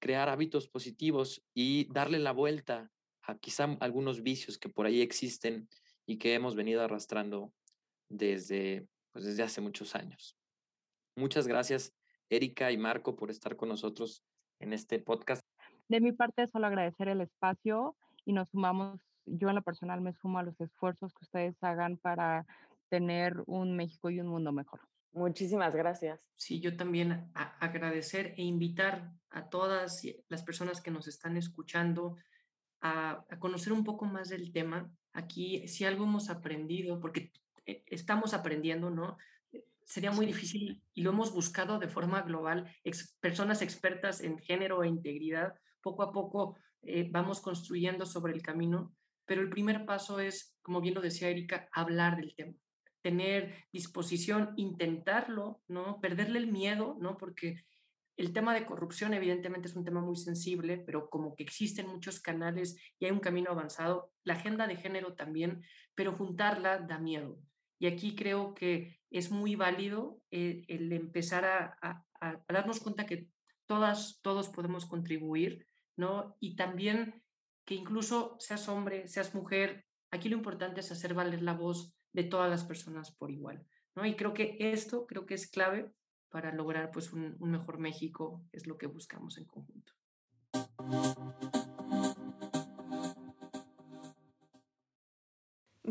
crear 0.00 0.28
hábitos 0.28 0.68
positivos 0.68 1.42
y 1.54 1.90
darle 1.92 2.18
la 2.18 2.32
vuelta 2.32 2.90
a 3.22 3.38
quizá 3.38 3.76
algunos 3.80 4.22
vicios 4.22 4.58
que 4.58 4.68
por 4.68 4.86
ahí 4.86 5.00
existen 5.02 5.68
y 6.06 6.18
que 6.18 6.34
hemos 6.34 6.54
venido 6.54 6.82
arrastrando 6.82 7.52
desde, 8.08 8.86
pues 9.12 9.24
desde 9.24 9.42
hace 9.42 9.60
muchos 9.60 9.94
años. 9.94 10.36
Muchas 11.16 11.46
gracias, 11.46 11.94
Erika 12.28 12.72
y 12.72 12.78
Marco, 12.78 13.16
por 13.16 13.30
estar 13.30 13.56
con 13.56 13.68
nosotros 13.68 14.24
en 14.58 14.72
este 14.72 14.98
podcast. 14.98 15.42
De 15.88 16.00
mi 16.00 16.12
parte, 16.12 16.46
solo 16.46 16.66
agradecer 16.66 17.08
el 17.08 17.20
espacio 17.20 17.96
y 18.24 18.32
nos 18.32 18.48
sumamos 18.50 19.00
yo 19.26 19.48
en 19.48 19.54
lo 19.54 19.62
personal 19.62 20.00
me 20.00 20.12
sumo 20.14 20.38
a 20.38 20.42
los 20.42 20.60
esfuerzos 20.60 21.12
que 21.14 21.24
ustedes 21.24 21.56
hagan 21.62 21.96
para 21.96 22.46
tener 22.88 23.42
un 23.46 23.76
México 23.76 24.10
y 24.10 24.20
un 24.20 24.28
mundo 24.28 24.52
mejor. 24.52 24.80
Muchísimas 25.12 25.74
gracias. 25.74 26.24
Sí, 26.36 26.60
yo 26.60 26.76
también 26.76 27.30
agradecer 27.34 28.34
e 28.36 28.42
invitar 28.42 29.12
a 29.30 29.48
todas 29.48 30.02
las 30.28 30.42
personas 30.42 30.80
que 30.80 30.90
nos 30.90 31.08
están 31.08 31.36
escuchando 31.36 32.16
a, 32.80 33.24
a, 33.28 33.38
conocer 33.38 33.72
un 33.72 33.84
poco 33.84 34.04
más 34.04 34.28
del 34.28 34.52
tema. 34.52 34.90
Aquí, 35.12 35.66
si 35.66 35.84
algo 35.84 36.04
hemos 36.04 36.30
aprendido, 36.30 37.00
porque 37.00 37.32
eh, 37.66 37.84
estamos 37.86 38.34
aprendiendo, 38.34 38.90
¿no? 38.90 39.16
Sería 39.84 40.12
muy 40.12 40.26
difícil 40.26 40.80
y 40.94 41.02
lo 41.02 41.10
hemos 41.10 41.32
buscado 41.32 41.80
de 41.80 41.88
forma 41.88 42.22
global, 42.22 42.72
personas 43.18 43.60
expertas 43.60 44.20
en 44.20 44.38
género 44.38 44.84
e 44.84 44.88
integridad, 44.88 45.54
poco 45.80 46.04
a 46.04 46.12
poco 46.12 46.56
eh, 46.82 47.08
vamos 47.10 47.40
construyendo 47.40 48.06
sobre 48.06 48.32
el 48.32 48.40
camino, 48.40 48.94
pero 49.30 49.42
el 49.42 49.48
primer 49.48 49.86
paso 49.86 50.18
es, 50.18 50.56
como 50.60 50.80
bien 50.80 50.92
lo 50.92 51.00
decía 51.00 51.28
Erika, 51.28 51.68
hablar 51.70 52.16
del 52.16 52.34
tema 52.34 52.52
tener 53.00 53.54
disposición, 53.72 54.54
intentarlo, 54.56 55.62
¿no? 55.68 56.00
Perderle 56.00 56.40
el 56.40 56.50
miedo, 56.50 56.96
¿no? 57.00 57.16
Porque 57.16 57.64
el 58.16 58.32
tema 58.32 58.52
de 58.54 58.66
corrupción 58.66 59.14
evidentemente 59.14 59.68
es 59.68 59.76
un 59.76 59.84
tema 59.84 60.00
muy 60.00 60.16
sensible, 60.16 60.78
pero 60.78 61.08
como 61.08 61.36
que 61.36 61.44
existen 61.44 61.86
muchos 61.86 62.18
canales 62.18 62.76
y 62.98 63.04
hay 63.04 63.12
un 63.12 63.20
camino 63.20 63.52
avanzado, 63.52 64.12
la 64.24 64.34
agenda 64.34 64.66
de 64.66 64.74
género 64.74 65.14
también, 65.14 65.62
pero 65.94 66.12
juntarla 66.12 66.78
da 66.78 66.98
miedo. 66.98 67.38
Y 67.78 67.86
aquí 67.86 68.16
creo 68.16 68.52
que 68.52 68.98
es 69.10 69.30
muy 69.30 69.54
válido 69.54 70.20
eh, 70.32 70.64
el 70.66 70.92
empezar 70.92 71.44
a, 71.44 71.78
a, 72.20 72.42
darnos 72.48 72.80
cuenta 72.80 73.06
que 73.06 73.28
todas, 73.66 74.18
todos 74.22 74.48
podemos 74.48 74.86
contribuir, 74.86 75.68
¿no? 75.96 76.36
Y 76.40 76.56
también 76.56 77.22
que 77.64 77.74
incluso 77.74 78.36
seas 78.38 78.68
hombre, 78.68 79.08
seas 79.08 79.34
mujer, 79.34 79.86
aquí 80.10 80.28
lo 80.28 80.36
importante 80.36 80.80
es 80.80 80.90
hacer 80.90 81.14
valer 81.14 81.42
la 81.42 81.54
voz 81.54 81.94
de 82.12 82.24
todas 82.24 82.50
las 82.50 82.64
personas 82.64 83.12
por 83.12 83.30
igual. 83.30 83.66
¿no? 83.94 84.04
Y 84.04 84.16
creo 84.16 84.34
que 84.34 84.56
esto 84.58 85.06
creo 85.06 85.26
que 85.26 85.34
es 85.34 85.48
clave 85.48 85.92
para 86.30 86.52
lograr 86.52 86.90
pues, 86.90 87.12
un, 87.12 87.36
un 87.40 87.50
mejor 87.50 87.78
México, 87.78 88.44
es 88.52 88.66
lo 88.66 88.78
que 88.78 88.86
buscamos 88.86 89.38
en 89.38 89.46
conjunto. 89.46 89.92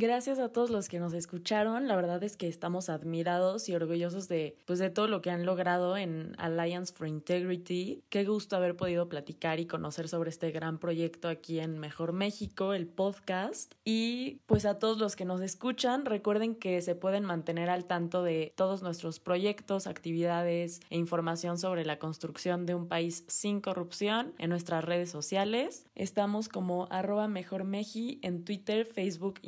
Gracias 0.02 0.40
a 0.40 0.48
todos 0.48 0.70
los 0.70 0.88
que 0.88 0.98
nos 0.98 1.12
escucharon. 1.12 1.90
La 1.90 1.98
verdad 1.98 2.24
es 2.24 2.38
que 2.38 2.48
estamos 2.48 2.88
admirados 2.88 3.68
y 3.68 3.76
orgullosos 3.76 4.30
de, 4.30 4.56
pues, 4.66 4.80
de 4.80 4.90
todo 4.90 5.10
lo 5.10 5.22
que 5.22 5.30
han 5.30 5.46
logrado 5.46 5.98
en 5.98 6.36
Alliance 6.38 6.94
for 6.94 7.06
Integrity. 7.06 8.02
Qué 8.08 8.24
gusto 8.24 8.56
haber 8.56 8.78
podido 8.78 9.10
platicar 9.10 9.60
y 9.60 9.66
conocer 9.66 10.08
sobre 10.08 10.30
este 10.30 10.52
gran 10.52 10.80
proyecto 10.80 11.28
aquí 11.28 11.60
en 11.60 11.80
Mejor 11.80 12.14
México, 12.14 12.72
el 12.72 12.88
podcast. 12.88 13.74
Y 13.84 14.40
pues 14.46 14.66
a 14.66 14.80
todos 14.80 15.00
los 15.00 15.18
que 15.18 15.26
nos 15.26 15.42
escuchan, 15.42 16.06
recuerden 16.06 16.56
que 16.56 16.82
se 16.82 16.96
pueden 16.96 17.26
mantener 17.26 17.70
al 17.70 17.84
tanto 17.84 18.24
de 18.24 18.54
todos 18.56 18.82
nuestros 18.82 19.20
proyectos, 19.20 19.86
actividades 19.86 20.80
e 20.92 20.98
información 20.98 21.58
sobre 21.58 21.84
la 21.84 22.00
construcción 22.00 22.66
de 22.66 22.74
un 22.74 22.88
país 22.88 23.26
sin 23.28 23.60
corrupción 23.60 24.34
en 24.38 24.50
nuestras 24.50 24.86
redes 24.86 25.10
sociales. 25.10 25.88
Estamos 25.96 26.48
como 26.48 26.88
arroba 26.90 27.28
mejormeji 27.28 28.20
en 28.22 28.46
Twitter, 28.46 28.86
Facebook, 28.86 29.42